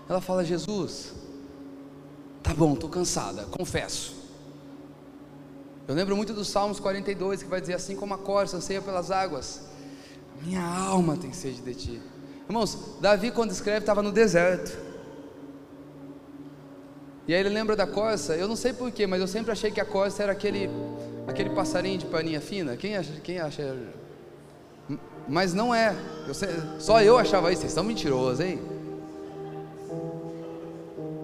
[0.07, 1.11] Ela fala: Jesus,
[2.43, 4.13] tá bom, estou cansada, confesso.
[5.87, 9.09] Eu lembro muito dos Salmos 42 que vai dizer assim como a corça anseia pelas
[9.09, 9.63] águas,
[10.43, 12.01] minha alma tem sede de ti.
[12.47, 14.77] Irmãos, Davi quando escreve estava no deserto.
[17.27, 19.81] E aí ele lembra da corça, eu não sei porquê, mas eu sempre achei que
[19.81, 20.69] a corça era aquele,
[21.27, 22.75] aquele passarinho de paninha fina.
[22.75, 23.13] Quem acha?
[23.23, 23.77] Quem acha?
[25.27, 25.95] Mas não é.
[26.27, 26.49] Eu sei,
[26.79, 27.61] só eu achava isso.
[27.61, 28.59] Vocês estão mentirosos, hein?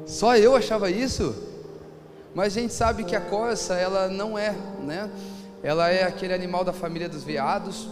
[0.05, 1.35] Só eu achava isso.
[2.33, 5.09] Mas a gente sabe que a corça, ela não é, né?
[5.61, 7.89] Ela é aquele animal da família dos veados.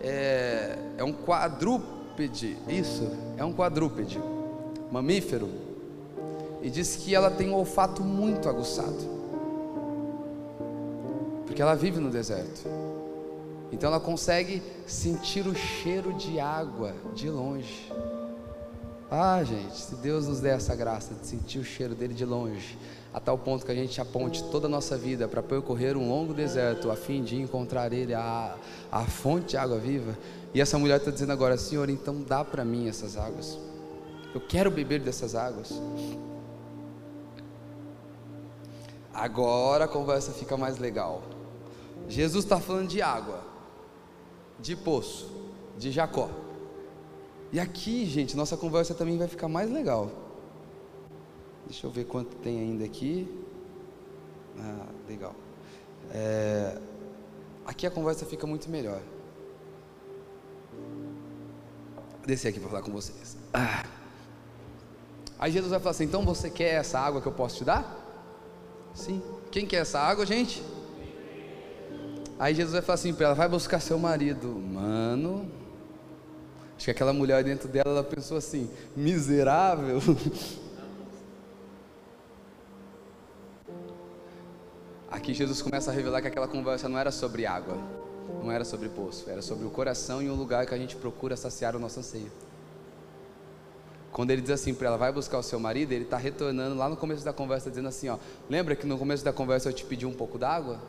[0.00, 2.56] É, é um quadrúpede.
[2.68, 4.20] Isso, é um quadrúpede,
[4.90, 5.70] mamífero
[6.62, 8.98] e diz que ela tem um olfato muito aguçado,
[11.50, 12.62] porque ela vive no deserto.
[13.72, 17.92] Então ela consegue sentir o cheiro de água de longe.
[19.10, 22.78] Ah, gente, se Deus nos der essa graça de sentir o cheiro dele de longe,
[23.12, 26.32] a tal ponto que a gente aponte toda a nossa vida para percorrer um longo
[26.32, 28.54] deserto a fim de encontrar ele, a,
[28.92, 30.16] a fonte de água viva.
[30.54, 33.58] E essa mulher está dizendo agora, Senhor, então dá para mim essas águas.
[34.32, 35.72] Eu quero beber dessas águas.
[39.12, 41.22] Agora a conversa fica mais legal.
[42.08, 43.42] Jesus está falando de água,
[44.58, 45.30] de poço,
[45.78, 46.28] de Jacó.
[47.52, 50.10] E aqui, gente, nossa conversa também vai ficar mais legal.
[51.66, 53.28] Deixa eu ver quanto tem ainda aqui.
[54.58, 55.34] Ah, legal.
[56.12, 56.78] É,
[57.64, 59.00] aqui a conversa fica muito melhor.
[62.26, 63.36] Descer aqui para falar com vocês.
[63.52, 63.84] Ah.
[65.38, 67.96] Aí Jesus vai falar assim: então você quer essa água que eu posso te dar?
[68.94, 69.22] Sim.
[69.50, 70.62] Quem quer essa água, gente?
[72.40, 74.48] Aí Jesus vai falar assim para ela: vai buscar seu marido.
[74.48, 75.46] Mano,
[76.74, 80.00] acho que aquela mulher dentro dela, ela pensou assim: miserável.
[85.10, 87.76] Aqui Jesus começa a revelar que aquela conversa não era sobre água,
[88.42, 91.36] não era sobre poço, era sobre o coração e um lugar que a gente procura
[91.36, 92.32] saciar o nosso anseio.
[94.12, 96.88] Quando ele diz assim para ela, vai buscar o seu marido, ele está retornando lá
[96.88, 98.16] no começo da conversa, dizendo assim: ó,
[98.48, 100.80] lembra que no começo da conversa eu te pedi um pouco d'água?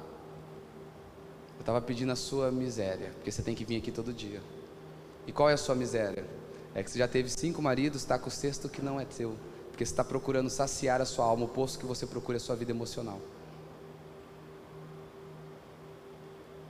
[1.62, 4.42] Eu estava pedindo a sua miséria, porque você tem que vir aqui todo dia.
[5.28, 6.26] E qual é a sua miséria?
[6.74, 9.38] É que você já teve cinco maridos, está com o sexto que não é teu,
[9.70, 12.42] porque você está procurando saciar a sua alma, o posto que você procura é a
[12.42, 13.22] sua vida emocional.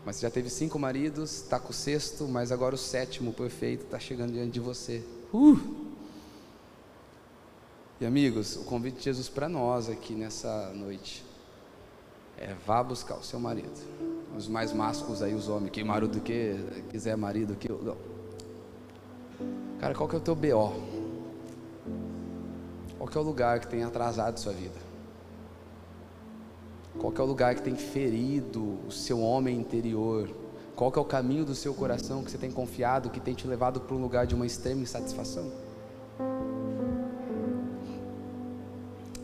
[0.06, 3.86] Mas você já teve cinco maridos, está com o sexto, mas agora o sétimo perfeito
[3.86, 5.02] está chegando diante de você.
[5.34, 5.58] Uh!
[8.02, 11.24] E amigos, o convite de Jesus para nós aqui nessa noite
[12.38, 14.11] é vá buscar o seu marido.
[14.38, 17.98] Os mais másculos aí, os homens, que marido que quiser marido que não.
[19.80, 20.74] Cara, qual que é o teu BO?
[22.98, 24.80] Qual que é o lugar que tem atrasado sua vida?
[27.00, 30.30] Qual que é o lugar que tem ferido o seu homem interior?
[30.76, 33.48] Qual que é o caminho do seu coração que você tem confiado, que tem te
[33.48, 35.52] levado para um lugar de uma extrema insatisfação?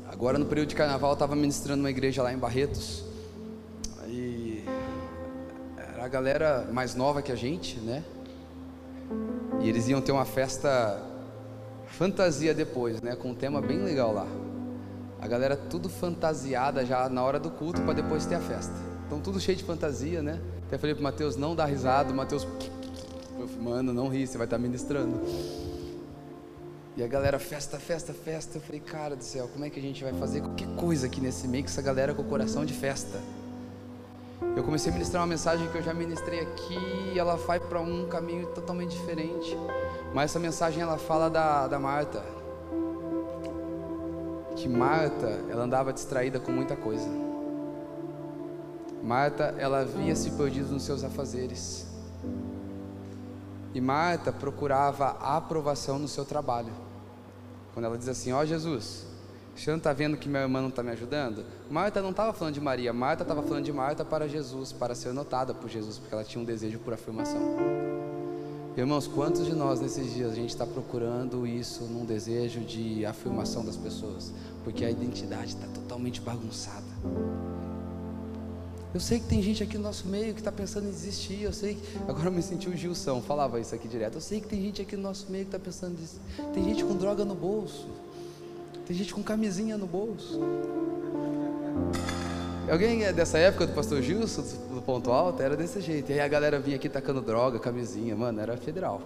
[0.08, 3.07] Agora no período de carnaval eu estava ministrando uma igreja lá em Barretos.
[6.08, 8.02] A galera mais nova que a gente, né?
[9.60, 11.04] E eles iam ter uma festa
[11.86, 13.14] fantasia depois, né?
[13.14, 14.26] Com um tema bem legal lá.
[15.20, 18.74] A galera tudo fantasiada já na hora do culto para depois ter a festa.
[19.06, 20.40] Então tudo cheio de fantasia, né?
[20.66, 22.48] Até falei pro Mateus não dá risada, o Mateus,
[23.60, 25.20] mano, não ri, você vai estar tá ministrando.
[26.96, 28.60] E a galera, festa, festa, festa.
[28.60, 31.20] Eu falei, cara do céu, como é que a gente vai fazer qualquer coisa aqui
[31.20, 33.20] nesse meio com essa galera com o coração de festa?
[34.56, 36.78] Eu comecei a ministrar uma mensagem que eu já ministrei aqui
[37.14, 39.58] e ela vai para um caminho totalmente diferente.
[40.14, 42.24] Mas essa mensagem ela fala da, da Marta.
[44.56, 47.08] Que Marta, ela andava distraída com muita coisa.
[49.04, 51.88] Marta, ela havia se perdido nos seus afazeres.
[53.74, 56.74] E Marta procurava aprovação no seu trabalho.
[57.74, 59.06] Quando ela diz assim: Ó oh, Jesus,
[59.64, 61.44] você não está vendo que minha irmã não está me ajudando?
[61.70, 65.14] Marta não estava falando de Maria, Marta estava falando de Marta para Jesus, para ser
[65.14, 67.42] notada por Jesus, porque ela tinha um desejo por afirmação.
[68.78, 73.66] Irmãos, quantos de nós nesses dias a gente está procurando isso num desejo de afirmação
[73.66, 74.32] das pessoas?
[74.64, 76.86] Porque a identidade está totalmente bagunçada.
[78.94, 81.42] Eu sei que tem gente aqui no nosso meio que está pensando em desistir.
[81.42, 81.98] Eu sei que.
[82.08, 84.16] Agora eu me senti o Gilson, falava isso aqui direto.
[84.16, 86.22] Eu sei que tem gente aqui no nosso meio que está pensando em desistir.
[86.54, 87.88] Tem gente com droga no bolso.
[88.88, 90.40] Tem gente com camisinha no bolso.
[92.72, 95.42] Alguém é dessa época do pastor Gilson, do Ponto Alto?
[95.42, 96.10] Era desse jeito.
[96.10, 99.02] E aí a galera vinha aqui tacando droga, camisinha, mano, era federal.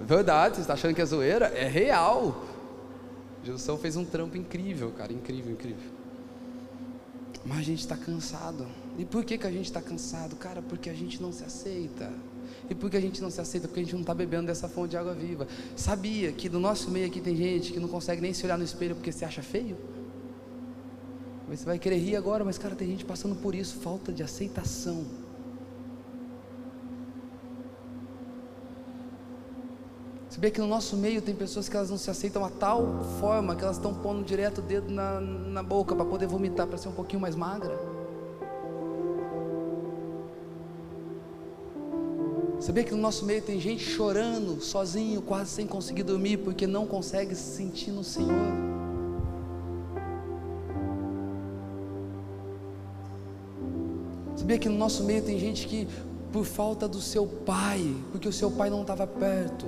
[0.00, 1.46] Verdade, você está achando que é zoeira?
[1.46, 2.44] É real.
[3.42, 5.90] Gilson fez um trampo incrível, cara, incrível, incrível.
[7.44, 8.68] Mas a gente está cansado.
[8.96, 10.36] E por que, que a gente está cansado?
[10.36, 12.08] Cara, porque a gente não se aceita.
[12.70, 13.66] E por que a gente não se aceita?
[13.66, 15.46] Porque a gente não está bebendo dessa fonte de água viva.
[15.76, 18.64] Sabia que no nosso meio aqui tem gente que não consegue nem se olhar no
[18.64, 19.76] espelho porque se acha feio?
[21.48, 25.04] Você vai querer rir agora, mas cara, tem gente passando por isso, falta de aceitação.
[30.30, 33.54] Sabia que no nosso meio tem pessoas que elas não se aceitam a tal forma
[33.54, 36.88] que elas estão pondo direto o dedo na, na boca para poder vomitar, para ser
[36.88, 38.01] um pouquinho mais magra?
[42.62, 46.86] Sabia que no nosso meio tem gente chorando, sozinho, quase sem conseguir dormir, porque não
[46.86, 48.30] consegue se sentir no Senhor?
[54.36, 55.88] Sabia que no nosso meio tem gente que,
[56.32, 59.66] por falta do seu pai, porque o seu pai não estava perto,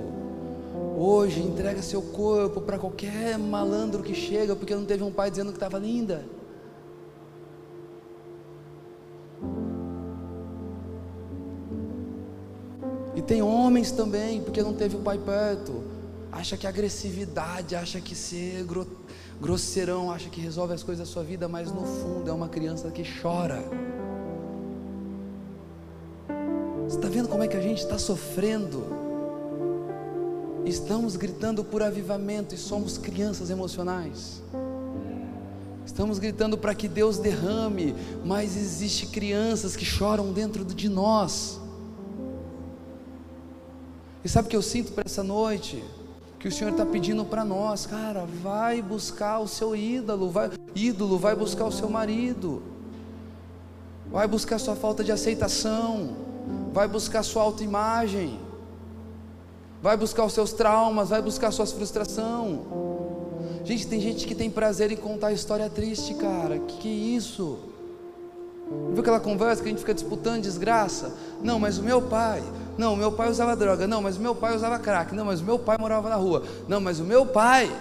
[0.97, 5.51] hoje entrega seu corpo para qualquer malandro que chega, porque não teve um pai dizendo
[5.51, 6.23] que estava linda.
[13.25, 15.83] Tem homens também, porque não teve o pai perto.
[16.31, 18.65] Acha que agressividade, acha que ser
[19.39, 22.91] grosseirão, acha que resolve as coisas da sua vida, mas no fundo é uma criança
[22.91, 23.63] que chora.
[26.87, 28.83] Você está vendo como é que a gente está sofrendo?
[30.65, 34.41] Estamos gritando por avivamento e somos crianças emocionais.
[35.85, 41.59] Estamos gritando para que Deus derrame, mas existe crianças que choram dentro de nós.
[44.25, 45.83] E sabe o que eu sinto para essa noite?
[46.39, 51.19] Que o Senhor está pedindo para nós, cara, vai buscar o seu ídolo, vai, ídolo,
[51.19, 52.63] vai buscar o seu marido,
[54.11, 56.15] vai buscar sua falta de aceitação,
[56.73, 58.39] vai buscar sua autoimagem,
[59.79, 62.61] vai buscar os seus traumas, vai buscar suas frustrações.
[63.63, 66.57] Gente, tem gente que tem prazer em contar história triste, cara.
[66.57, 67.59] Que que é isso?
[68.67, 71.13] Viu aquela conversa que a gente fica disputando desgraça?
[71.41, 72.43] Não, mas o meu pai,
[72.77, 73.87] não, meu pai usava droga.
[73.87, 75.13] Não, mas o meu pai usava crack.
[75.13, 76.43] Não, mas o meu pai morava na rua.
[76.67, 77.71] Não, mas o meu pai.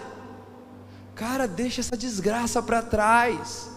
[1.15, 3.71] Cara, deixa essa desgraça para trás.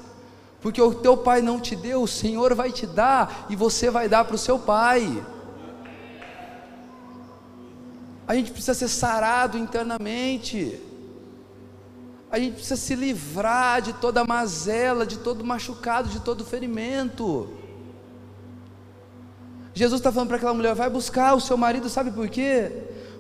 [0.62, 4.10] Porque o teu pai não te deu, o Senhor vai te dar e você vai
[4.10, 5.24] dar para o seu pai.
[8.28, 10.82] A gente precisa ser sarado internamente.
[12.30, 17.50] A gente precisa se livrar de toda mazela, de todo machucado, de todo ferimento.
[19.74, 22.72] Jesus está falando para aquela mulher: vai buscar o seu marido, sabe por quê?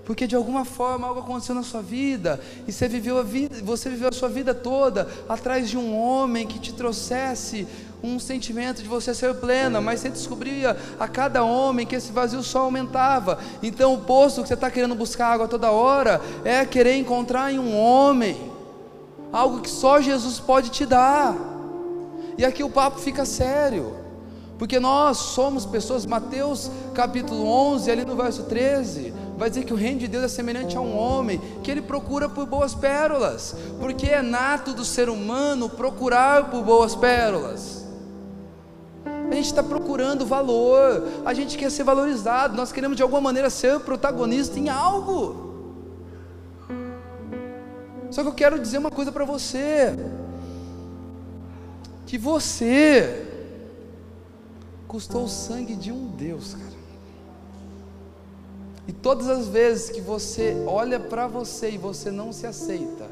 [0.03, 3.89] Porque de alguma forma algo aconteceu na sua vida e você viveu a vida, você
[3.89, 7.68] viveu a sua vida toda atrás de um homem que te trouxesse
[8.01, 12.41] um sentimento de você ser plena, mas você descobria a cada homem que esse vazio
[12.41, 13.38] só aumentava.
[13.62, 17.60] Então o poço que você está querendo buscar água toda hora é querer encontrar em
[17.60, 18.47] um homem
[19.32, 21.36] algo que só Jesus pode te dar.
[22.38, 23.95] E aqui o papo fica sério,
[24.59, 29.78] porque nós somos pessoas, Mateus capítulo 11, ali no verso 13, vai dizer que o
[29.78, 34.07] reino de Deus é semelhante a um homem que ele procura por boas pérolas, porque
[34.07, 37.86] é nato do ser humano procurar por boas pérolas.
[39.05, 43.49] A gente está procurando valor, a gente quer ser valorizado, nós queremos de alguma maneira
[43.49, 45.47] ser protagonista em algo.
[48.18, 49.95] Só que eu quero dizer uma coisa para você:
[52.07, 53.24] que você
[54.88, 56.78] custou o sangue de um Deus, cara.
[58.88, 63.07] E todas as vezes que você olha para você e você não se aceita,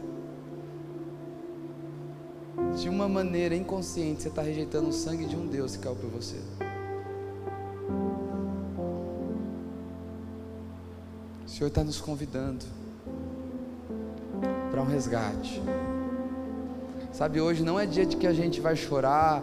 [2.76, 6.10] de uma maneira inconsciente, você está rejeitando o sangue de um Deus que caiu por
[6.10, 6.38] você.
[11.46, 12.66] O Senhor está nos convidando
[14.72, 15.62] para um resgate.
[17.12, 19.42] Sabe, hoje não é dia de que a gente vai chorar.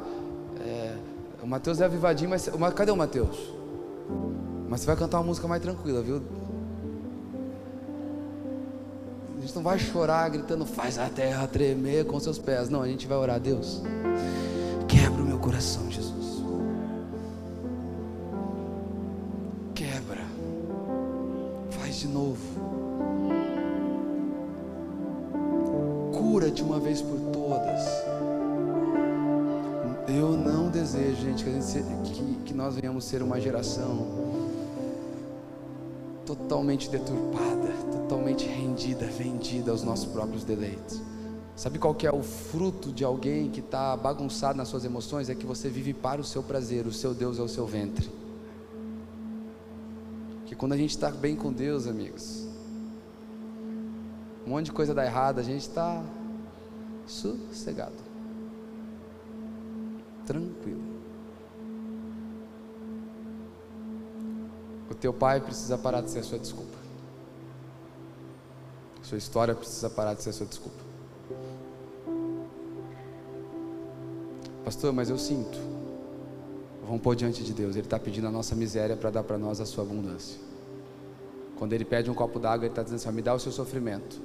[0.61, 0.95] É,
[1.43, 2.51] o Mateus é avivadinho, mas.
[2.75, 3.53] Cadê o Mateus?
[4.69, 6.23] Mas você vai cantar uma música mais tranquila, viu?
[9.39, 12.69] A gente não vai chorar gritando, faz a terra tremer com seus pés.
[12.69, 13.83] Não, a gente vai orar, Deus.
[14.87, 16.45] Quebra o meu coração, Jesus.
[19.75, 20.23] Quebra.
[21.71, 22.92] Faz de novo.
[26.53, 27.83] De uma vez por todas.
[30.09, 34.07] Eu não desejo, gente, que, gente, que, que nós venhamos ser uma geração
[36.27, 41.01] totalmente deturpada, totalmente rendida, vendida aos nossos próprios deleites.
[41.55, 45.29] Sabe qual que é o fruto de alguém que está bagunçado nas suas emoções?
[45.29, 48.11] É que você vive para o seu prazer, o seu Deus é o seu ventre.
[50.47, 52.47] Que quando a gente está bem com Deus, amigos,
[54.47, 56.03] um monte de coisa dá errado, a gente está
[57.07, 57.97] sossegado,
[60.27, 60.83] tranquilo.
[64.91, 66.77] O teu pai precisa parar de ser a sua desculpa.
[69.01, 70.83] A sua história precisa parar de ser a sua desculpa.
[74.65, 75.59] Pastor, mas eu sinto.
[76.85, 77.75] Vamos pôr diante de Deus.
[77.75, 80.39] Ele está pedindo a nossa miséria para dar para nós a sua abundância.
[81.57, 84.21] Quando ele pede um copo d'água, ele está dizendo assim: me dá o seu sofrimento.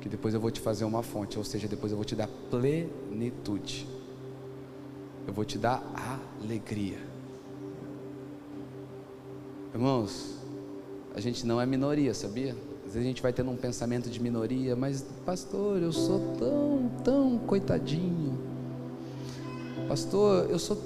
[0.00, 1.38] Que depois eu vou te fazer uma fonte.
[1.38, 3.86] Ou seja, depois eu vou te dar plenitude.
[5.26, 5.82] Eu vou te dar
[6.42, 6.98] alegria.
[9.72, 10.36] Irmãos,
[11.14, 12.56] a gente não é minoria, sabia?
[12.86, 16.90] Às vezes a gente vai tendo um pensamento de minoria, mas pastor, eu sou tão,
[17.04, 18.36] tão coitadinho.
[19.86, 20.76] Pastor, eu sou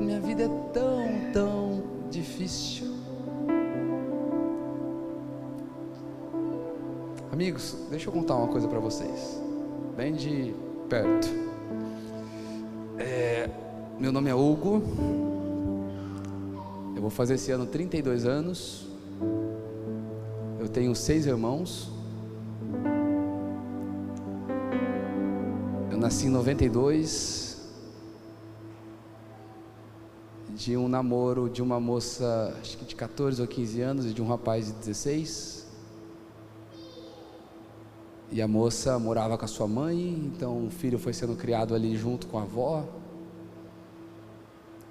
[0.00, 2.95] minha vida é tão, tão difícil.
[7.36, 9.38] Amigos, deixa eu contar uma coisa para vocês,
[9.94, 10.54] bem de
[10.88, 11.28] perto.
[12.96, 13.50] É,
[14.00, 14.82] meu nome é Hugo,
[16.94, 18.86] eu vou fazer esse ano 32 anos.
[20.58, 21.90] Eu tenho seis irmãos.
[25.90, 27.70] Eu nasci em 92.
[30.54, 34.22] De um namoro de uma moça, acho que de 14 ou 15 anos, e de
[34.22, 35.55] um rapaz de 16.
[38.30, 41.96] E a moça morava com a sua mãe, então o filho foi sendo criado ali
[41.96, 42.84] junto com a avó.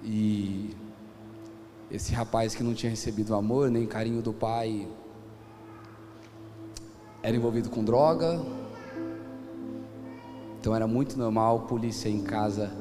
[0.02, 0.74] E
[1.90, 4.88] esse rapaz que não tinha recebido amor nem carinho do pai,
[7.22, 8.40] era envolvido com droga,
[10.58, 12.72] então era muito normal polícia em casa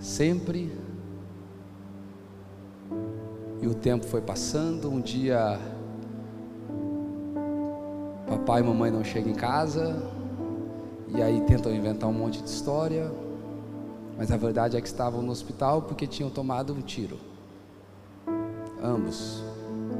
[0.00, 0.72] sempre.
[3.60, 5.60] E o tempo foi passando, um dia
[8.40, 10.02] papai e mamãe não chegam em casa,
[11.08, 13.12] e aí tentam inventar um monte de história,
[14.16, 17.18] mas a verdade é que estavam no hospital porque tinham tomado um tiro.
[18.82, 19.42] Ambos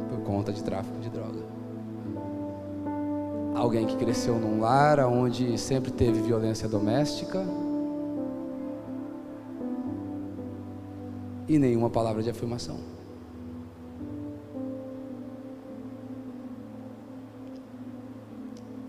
[0.09, 1.61] por conta de tráfico de droga
[3.55, 7.45] alguém que cresceu num lar onde sempre teve violência doméstica
[11.47, 12.79] e nenhuma palavra de afirmação.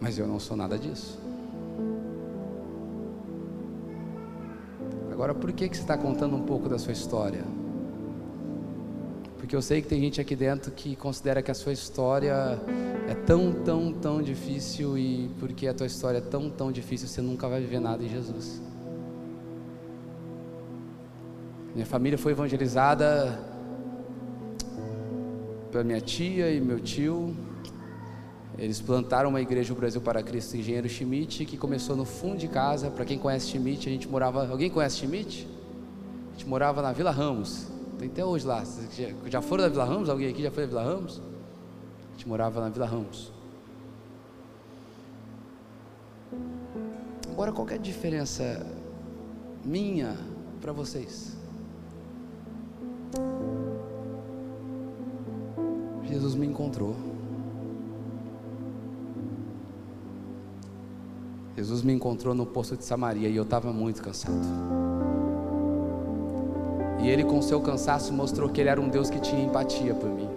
[0.01, 1.19] Mas eu não sou nada disso.
[5.11, 7.43] Agora, por que, que você está contando um pouco da sua história?
[9.37, 12.59] Porque eu sei que tem gente aqui dentro que considera que a sua história
[13.07, 17.21] é tão, tão, tão difícil e porque a tua história é tão, tão difícil, você
[17.21, 18.59] nunca vai viver nada em Jesus.
[21.75, 23.39] Minha família foi evangelizada
[25.71, 27.35] pela minha tia e meu tio.
[28.61, 32.47] Eles plantaram uma igreja no Brasil para Cristo, Engenheiro Schmidt, que começou no fundo de
[32.47, 32.91] casa.
[32.91, 34.47] Para quem conhece Schmidt, a gente morava.
[34.47, 35.47] Alguém conhece Schmidt?
[36.29, 37.65] A gente morava na Vila Ramos.
[37.97, 38.63] Tem até hoje lá.
[39.25, 40.09] Já foram da Vila Ramos?
[40.09, 41.19] Alguém aqui já foi da Vila Ramos?
[42.09, 43.31] A gente morava na Vila Ramos.
[47.31, 48.63] Agora, qual é a diferença
[49.65, 50.15] minha
[50.61, 51.35] para vocês?
[61.71, 64.35] Jesus me encontrou no poço de Samaria e eu estava muito cansado.
[67.01, 70.09] E ele, com seu cansaço, mostrou que ele era um Deus que tinha empatia por
[70.09, 70.27] mim.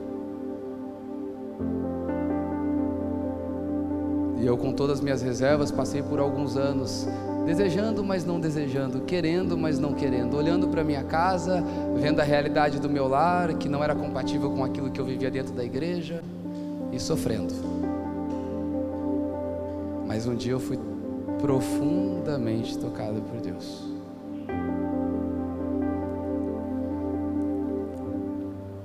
[4.41, 7.09] E eu, com todas as minhas reservas, passei por alguns anos
[7.45, 11.65] desejando, mas não desejando, querendo, mas não querendo, olhando para minha casa,
[11.97, 15.33] vendo a realidade do meu lar, que não era compatível com aquilo que eu vivia
[15.33, 16.23] dentro da igreja,
[16.93, 17.53] e sofrendo.
[20.07, 20.79] Mas um dia eu fui
[21.45, 23.85] profundamente tocado por Deus.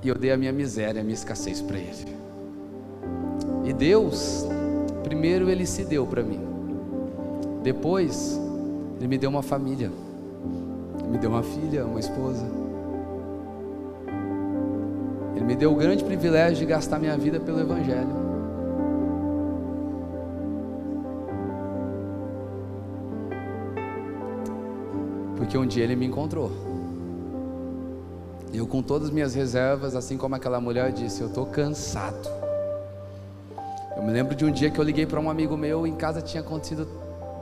[0.02, 2.14] E eu dei a minha miséria, a minha escassez para Ele.
[3.64, 4.46] E Deus,
[5.02, 6.40] primeiro Ele se deu para mim.
[7.62, 8.38] Depois,
[8.98, 9.90] Ele me deu uma família.
[10.98, 12.44] Ele me deu uma filha, uma esposa.
[15.34, 18.29] Ele me deu o grande privilégio de gastar minha vida pelo Evangelho.
[25.40, 26.52] Porque um dia Ele me encontrou.
[28.52, 32.28] Eu, com todas as minhas reservas, assim como aquela mulher disse, eu estou cansado.
[33.96, 36.20] Eu me lembro de um dia que eu liguei para um amigo meu, em casa
[36.20, 36.86] tinha acontecido,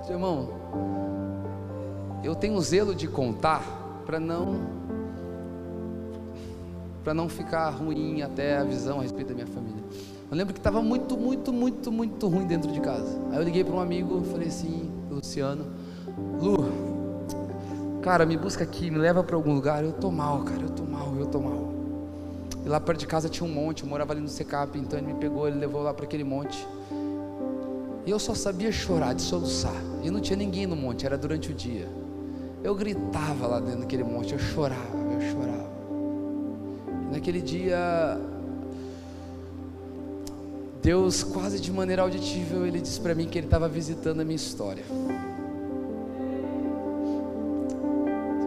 [0.09, 0.49] Irmão,
[2.23, 3.63] eu tenho zelo de contar
[4.07, 4.79] para não
[7.03, 9.83] para não ficar ruim até a visão a respeito da minha família.
[10.31, 13.19] Eu lembro que estava muito, muito, muito, muito ruim dentro de casa.
[13.33, 15.67] Aí eu liguei para um amigo, falei assim, Luciano,
[16.41, 16.88] Lu,
[18.03, 19.85] cara, me busca aqui, me leva para algum lugar.
[19.85, 21.73] Eu tô mal, cara, eu tô mal, eu tô mal.
[22.65, 25.13] E lá perto de casa tinha um monte, eu morava ali no Secap, então ele
[25.13, 26.67] me pegou, ele levou lá para aquele monte.
[28.05, 29.75] E eu só sabia chorar, de soluçar.
[30.03, 31.89] E não tinha ninguém no monte, era durante o dia.
[32.63, 35.69] Eu gritava lá dentro daquele monte, eu chorava, eu chorava.
[37.09, 38.19] E naquele dia,
[40.83, 44.37] Deus, quase de maneira auditível, Ele disse para mim que Ele estava visitando a minha
[44.37, 44.85] história.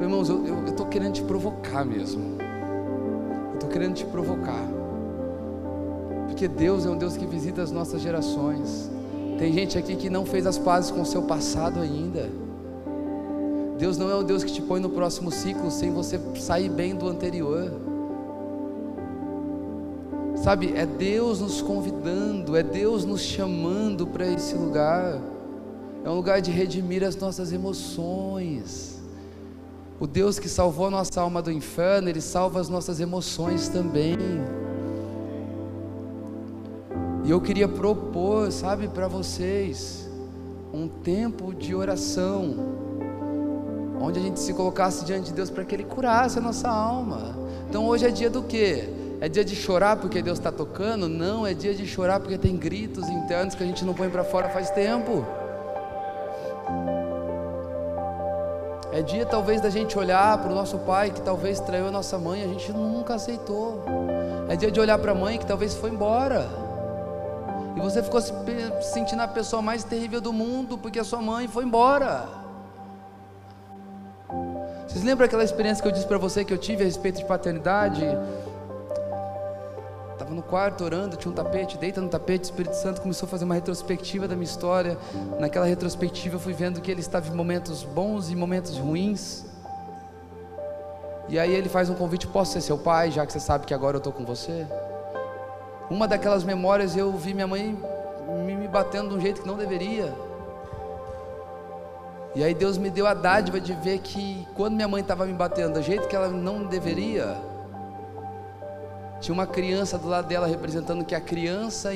[0.08, 2.38] Irmãos, eu estou querendo te provocar mesmo.
[3.50, 4.68] Eu estou querendo te provocar.
[6.28, 8.90] Porque Deus é um Deus que visita as nossas gerações.
[9.38, 12.30] Tem gente aqui que não fez as pazes com o seu passado ainda.
[13.78, 16.96] Deus não é um Deus que te põe no próximo ciclo sem você sair bem
[16.96, 17.72] do anterior.
[20.36, 25.20] Sabe, é Deus nos convidando, é Deus nos chamando para esse lugar.
[26.04, 29.01] É um lugar de redimir as nossas emoções.
[30.02, 34.18] O Deus que salvou a nossa alma do inferno, Ele salva as nossas emoções também.
[37.24, 40.10] E eu queria propor, sabe, para vocês,
[40.74, 42.56] um tempo de oração,
[44.02, 47.38] onde a gente se colocasse diante de Deus para que Ele curasse a nossa alma.
[47.70, 48.90] Então hoje é dia do quê?
[49.20, 51.08] É dia de chorar porque Deus está tocando?
[51.08, 54.24] Não, é dia de chorar porque tem gritos internos que a gente não põe para
[54.24, 55.24] fora faz tempo.
[58.94, 62.18] É dia talvez da gente olhar para o nosso pai que talvez traiu a nossa
[62.18, 63.84] mãe, a gente nunca aceitou.
[64.50, 66.46] É dia de olhar para a mãe que talvez foi embora.
[67.76, 68.34] E você ficou se
[68.82, 72.28] sentindo a pessoa mais terrível do mundo porque a sua mãe foi embora.
[74.86, 77.26] Vocês lembram aquela experiência que eu disse para você que eu tive a respeito de
[77.26, 78.04] paternidade?
[80.32, 83.30] Estava no quarto orando, tinha um tapete, deita no tapete, o Espírito Santo começou a
[83.30, 84.98] fazer uma retrospectiva da minha história.
[85.38, 89.44] Naquela retrospectiva eu fui vendo que ele estava em momentos bons e momentos ruins.
[91.28, 93.74] E aí ele faz um convite: posso ser seu pai, já que você sabe que
[93.74, 94.66] agora eu estou com você?
[95.90, 97.78] Uma daquelas memórias eu vi minha mãe
[98.46, 100.14] me batendo de um jeito que não deveria.
[102.34, 105.34] E aí Deus me deu a dádiva de ver que quando minha mãe estava me
[105.34, 107.51] batendo do jeito que ela não deveria,
[109.22, 111.92] tinha uma criança do lado dela representando que a criança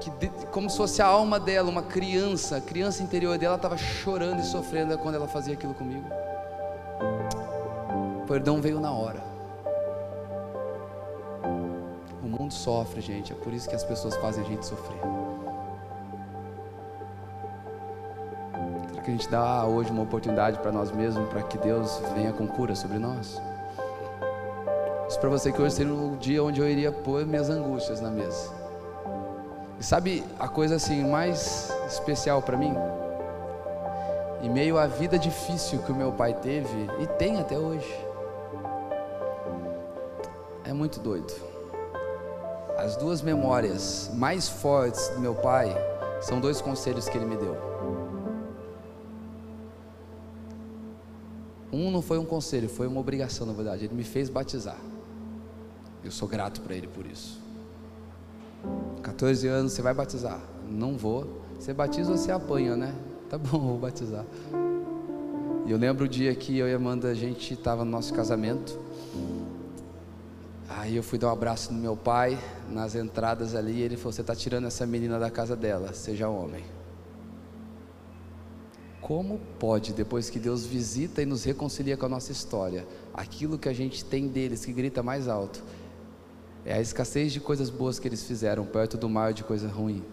[0.00, 4.40] que como se fosse a alma dela, uma criança, a criança interior dela estava chorando
[4.40, 6.06] e sofrendo quando ela fazia aquilo comigo.
[8.22, 9.32] O perdão veio na hora
[12.42, 13.32] mundo sofre, gente.
[13.32, 14.98] É por isso que as pessoas fazem a gente sofrer.
[18.88, 22.32] Será que a gente dá hoje uma oportunidade para nós mesmos, para que Deus venha
[22.32, 23.40] com cura sobre nós?
[25.12, 28.08] Isso para você que hoje seria o dia onde eu iria pôr minhas angústias na
[28.08, 28.48] mesa.
[29.78, 32.72] E sabe a coisa assim mais especial para mim?
[34.42, 37.94] Em meio à vida difícil que o meu pai teve e tem até hoje.
[40.64, 41.30] É muito doido
[42.78, 45.76] as duas memórias mais fortes do meu pai
[46.22, 47.54] são dois conselhos que ele me deu.
[51.70, 53.84] Um não foi um conselho, foi uma obrigação, na verdade.
[53.84, 54.78] Ele me fez batizar.
[56.04, 57.40] Eu sou grato para ele por isso.
[59.02, 60.40] 14 anos, você vai batizar?
[60.68, 61.42] Não vou.
[61.58, 62.94] Você batiza ou você apanha, né?
[63.28, 64.24] Tá bom, vou batizar.
[65.64, 68.12] E eu lembro o dia que eu e a Amanda, a gente estava no nosso
[68.12, 68.78] casamento.
[70.68, 72.38] Aí eu fui dar um abraço no meu pai,
[72.68, 76.28] nas entradas ali, e ele falou: Você está tirando essa menina da casa dela, seja
[76.28, 76.64] homem.
[79.00, 83.68] Como pode, depois que Deus visita e nos reconcilia com a nossa história, aquilo que
[83.68, 85.62] a gente tem deles que grita mais alto,
[86.64, 90.04] é a escassez de coisas boas que eles fizeram, perto do mar de coisa ruim.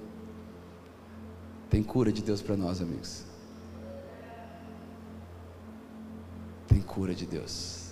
[1.69, 3.23] Tem cura de Deus para nós, amigos.
[6.67, 7.89] Tem cura de Deus.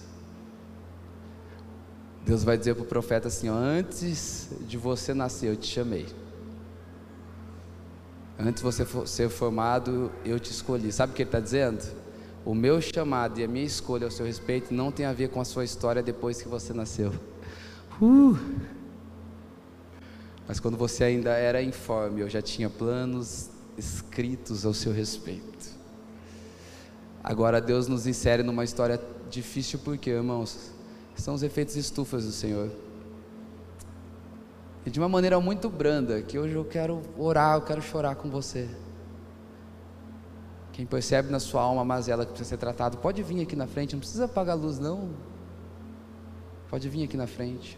[2.25, 6.07] Deus vai dizer para o profeta assim: ó, Antes de você nascer, eu te chamei.
[8.39, 10.91] Antes de você ser formado, eu te escolhi.
[10.91, 11.83] Sabe o que ele está dizendo?
[12.45, 15.41] O meu chamado e a minha escolha ao seu respeito não tem a ver com
[15.41, 17.13] a sua história depois que você nasceu.
[18.01, 18.37] Uh!
[20.47, 25.77] Mas quando você ainda era informe, eu já tinha planos escritos ao seu respeito.
[27.23, 30.71] Agora Deus nos insere numa história difícil, porque, irmãos,
[31.15, 32.71] são os efeitos estufas do Senhor.
[34.85, 38.29] E de uma maneira muito branda, que hoje eu quero orar, eu quero chorar com
[38.29, 38.69] você.
[40.71, 43.67] Quem percebe na sua alma a mazela que precisa ser tratado, pode vir aqui na
[43.67, 45.09] frente, não precisa apagar a luz, não.
[46.69, 47.77] Pode vir aqui na frente.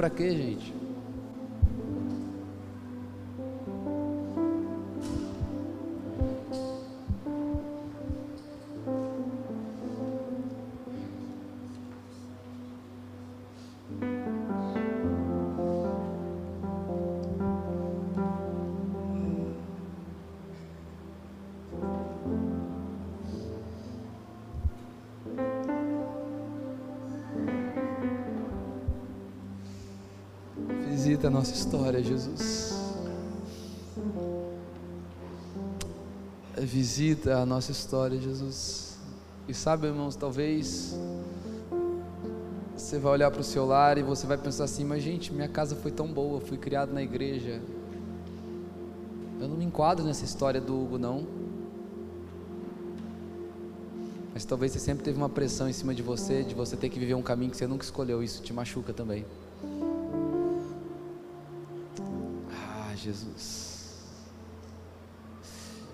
[0.00, 0.49] para quê, gente?
[31.40, 32.74] Nossa história, Jesus.
[36.58, 38.98] Visita a nossa história, Jesus.
[39.48, 40.94] E sabe, irmãos, talvez
[42.76, 45.48] você vai olhar para o seu lar e você vai pensar assim: mas gente, minha
[45.48, 47.62] casa foi tão boa, fui criado na igreja.
[49.40, 51.26] Eu não me enquadro nessa história do Hugo, não.
[54.34, 56.98] Mas talvez você sempre teve uma pressão em cima de você, de você ter que
[56.98, 58.22] viver um caminho que você nunca escolheu.
[58.22, 59.24] Isso te machuca também.
[63.00, 63.70] Jesus.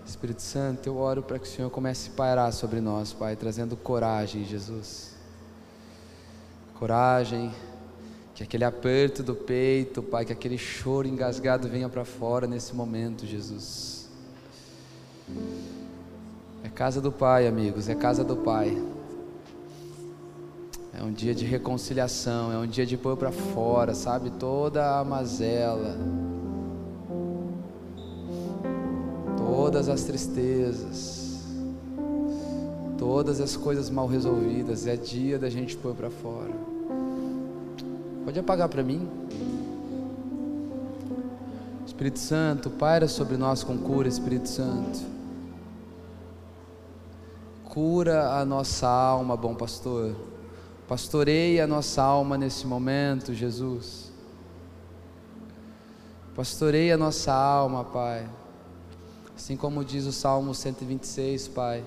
[0.05, 3.77] Espírito Santo, eu oro para que o Senhor comece a pairar sobre nós, Pai, trazendo
[3.77, 5.15] coragem, Jesus.
[6.78, 7.53] Coragem,
[8.35, 13.27] que aquele aperto do peito, Pai, que aquele choro engasgado venha para fora nesse momento,
[13.27, 14.09] Jesus.
[16.65, 18.77] É casa do Pai, amigos, é casa do Pai.
[20.99, 25.05] É um dia de reconciliação, é um dia de pôr para fora, sabe, toda a
[25.05, 26.26] mazela
[29.77, 31.44] todas as tristezas,
[32.97, 36.55] todas as coisas mal resolvidas, é dia da gente pôr para fora.
[38.24, 39.07] Pode apagar para mim?
[41.85, 44.98] Espírito Santo, paira sobre nós com cura, Espírito Santo.
[47.66, 50.16] Cura a nossa alma, bom pastor.
[50.89, 54.11] Pastoreia a nossa alma nesse momento, Jesus.
[56.35, 58.27] Pastoreia a nossa alma, Pai.
[59.36, 61.84] Assim como diz o Salmo 126, Pai,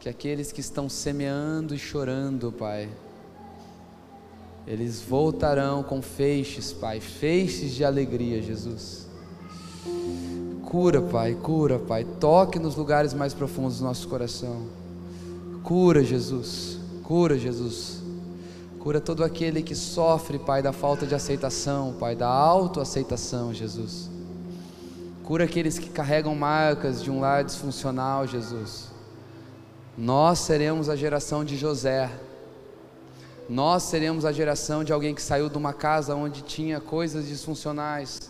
[0.00, 2.88] que aqueles que estão semeando e chorando, Pai,
[4.66, 9.06] eles voltarão com feixes, Pai, feixes de alegria, Jesus.
[10.64, 12.04] Cura, Pai, cura, Pai.
[12.18, 14.66] Toque nos lugares mais profundos do nosso coração.
[15.62, 16.76] Cura, Jesus.
[17.04, 18.02] Cura, Jesus.
[18.80, 24.09] Cura todo aquele que sofre, Pai, da falta de aceitação, Pai, da autoaceitação, Jesus.
[25.30, 28.88] Cura aqueles que carregam marcas de um lar disfuncional, Jesus.
[29.96, 32.10] Nós seremos a geração de José.
[33.48, 38.28] Nós seremos a geração de alguém que saiu de uma casa onde tinha coisas disfuncionais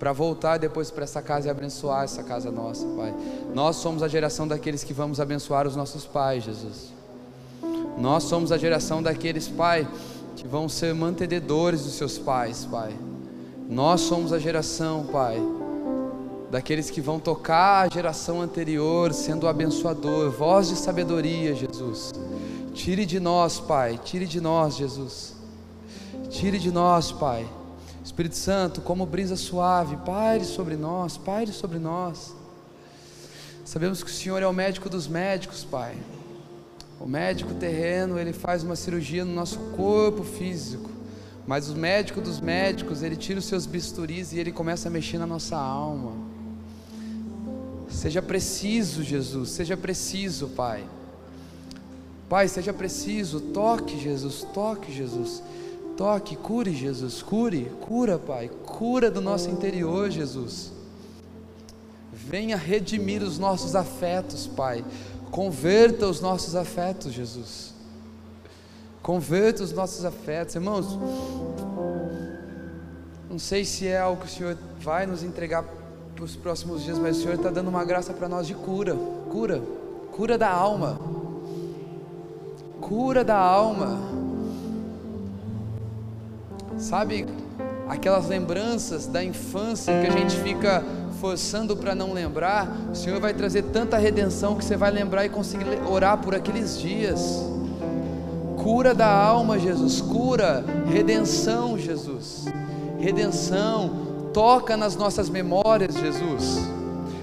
[0.00, 3.14] para voltar depois para essa casa e abençoar essa casa nossa, Pai.
[3.54, 6.92] Nós somos a geração daqueles que vamos abençoar os nossos pais, Jesus.
[7.96, 9.86] Nós somos a geração daqueles, Pai,
[10.34, 12.92] que vão ser mantenedores dos seus pais, Pai.
[13.68, 15.40] Nós somos a geração, Pai,
[16.52, 22.12] daqueles que vão tocar a geração anterior, sendo abençoador, voz de sabedoria, Jesus.
[22.74, 25.34] Tire de nós, Pai, tire de nós, Jesus.
[26.28, 27.48] Tire de nós, Pai.
[28.04, 32.36] Espírito Santo, como brisa suave, paire sobre nós, paire sobre nós.
[33.64, 35.96] Sabemos que o Senhor é o médico dos médicos, Pai.
[37.00, 40.90] O médico terreno, ele faz uma cirurgia no nosso corpo físico.
[41.46, 45.16] Mas o médico dos médicos, ele tira os seus bisturis e ele começa a mexer
[45.16, 46.31] na nossa alma.
[47.92, 50.84] Seja preciso, Jesus, seja preciso, Pai.
[52.28, 55.42] Pai, seja preciso, toque, Jesus, toque, Jesus.
[55.96, 60.72] Toque, cure, Jesus, cure, cura, Pai, cura do nosso interior, Jesus.
[62.10, 64.82] Venha redimir os nossos afetos, Pai.
[65.30, 67.74] Converta os nossos afetos, Jesus.
[69.02, 70.98] Converta os nossos afetos, irmãos.
[73.28, 75.81] Não sei se é algo que o Senhor vai nos entregar
[76.22, 78.94] para os próximos dias, mas o Senhor está dando uma graça para nós de cura,
[79.28, 79.60] cura,
[80.12, 81.00] cura da alma,
[82.80, 83.98] cura da alma.
[86.78, 87.26] Sabe
[87.88, 90.84] aquelas lembranças da infância que a gente fica
[91.20, 95.28] forçando para não lembrar, o Senhor vai trazer tanta redenção que você vai lembrar e
[95.28, 97.44] conseguir orar por aqueles dias.
[98.62, 102.44] Cura da alma, Jesus, cura, redenção, Jesus,
[103.00, 104.01] redenção,
[104.32, 106.58] toca nas nossas memórias, Jesus.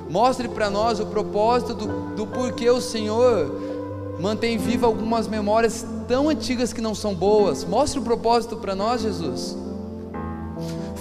[0.10, 3.70] Mostre para nós o propósito do, do porquê o Senhor
[4.20, 7.64] mantém viva algumas memórias tão antigas que não são boas.
[7.64, 9.56] Mostre o propósito para nós, Jesus.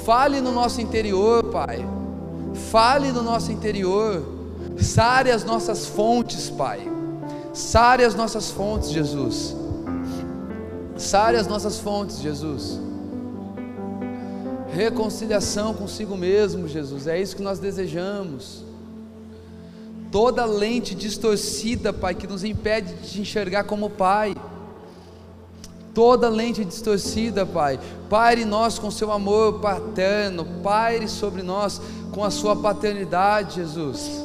[0.05, 1.85] Fale no nosso interior, Pai.
[2.71, 4.23] Fale no nosso interior.
[4.81, 6.81] Sare as nossas fontes, Pai.
[7.53, 9.57] Sare as nossas fontes, Jesus.
[10.97, 12.88] Sare as nossas fontes, Jesus.
[14.79, 17.09] Reconciliação consigo mesmo, Jesus.
[17.09, 18.63] É isso que nós desejamos.
[20.13, 24.37] Toda lente distorcida, Pai, que nos impede de te enxergar como Pai
[25.99, 27.81] toda lente distorcida, Pai.
[28.09, 31.81] Pare nós com seu amor paterno, paire sobre nós
[32.13, 34.25] com a sua paternidade, Jesus.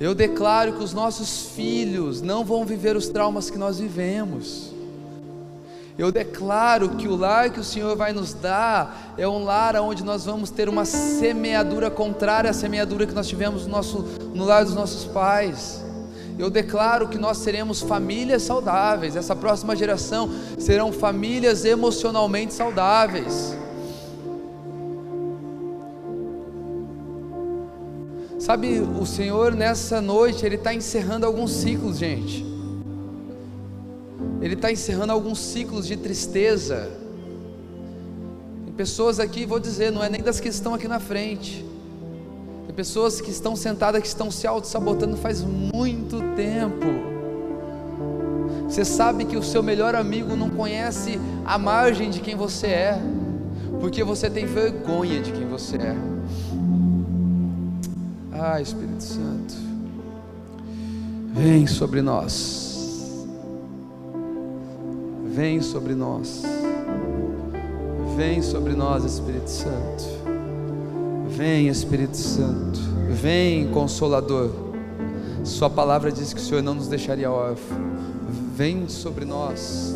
[0.00, 4.69] Eu declaro que os nossos filhos não vão viver os traumas que nós vivemos.
[5.98, 10.02] Eu declaro que o lar que o Senhor vai nos dar é um lar onde
[10.02, 14.04] nós vamos ter uma semeadura contrária à semeadura que nós tivemos no, nosso,
[14.34, 15.84] no lar dos nossos pais
[16.40, 23.54] eu declaro que nós seremos famílias saudáveis, essa próxima geração serão famílias emocionalmente saudáveis.
[28.38, 32.49] Sabe, o Senhor nessa noite, Ele está encerrando alguns ciclos, gente.
[34.40, 36.90] Ele está encerrando alguns ciclos de tristeza.
[38.64, 41.70] Tem pessoas aqui, vou dizer, não é nem das que estão aqui na frente
[42.70, 46.86] tem pessoas que estão sentadas, que estão se auto-sabotando faz muito tempo.
[48.68, 53.02] Você sabe que o seu melhor amigo não conhece a margem de quem você é,
[53.80, 55.96] porque você tem vergonha de quem você é.
[58.32, 59.54] Ah, Espírito Santo,
[61.34, 62.69] vem sobre nós,
[65.30, 66.42] Vem sobre nós.
[68.16, 70.04] Vem sobre nós, Espírito Santo.
[71.28, 72.80] Vem, Espírito Santo.
[73.08, 74.50] Vem, Consolador.
[75.44, 77.80] Sua palavra diz que o Senhor não nos deixaria órfãos.
[78.56, 79.94] Vem sobre nós.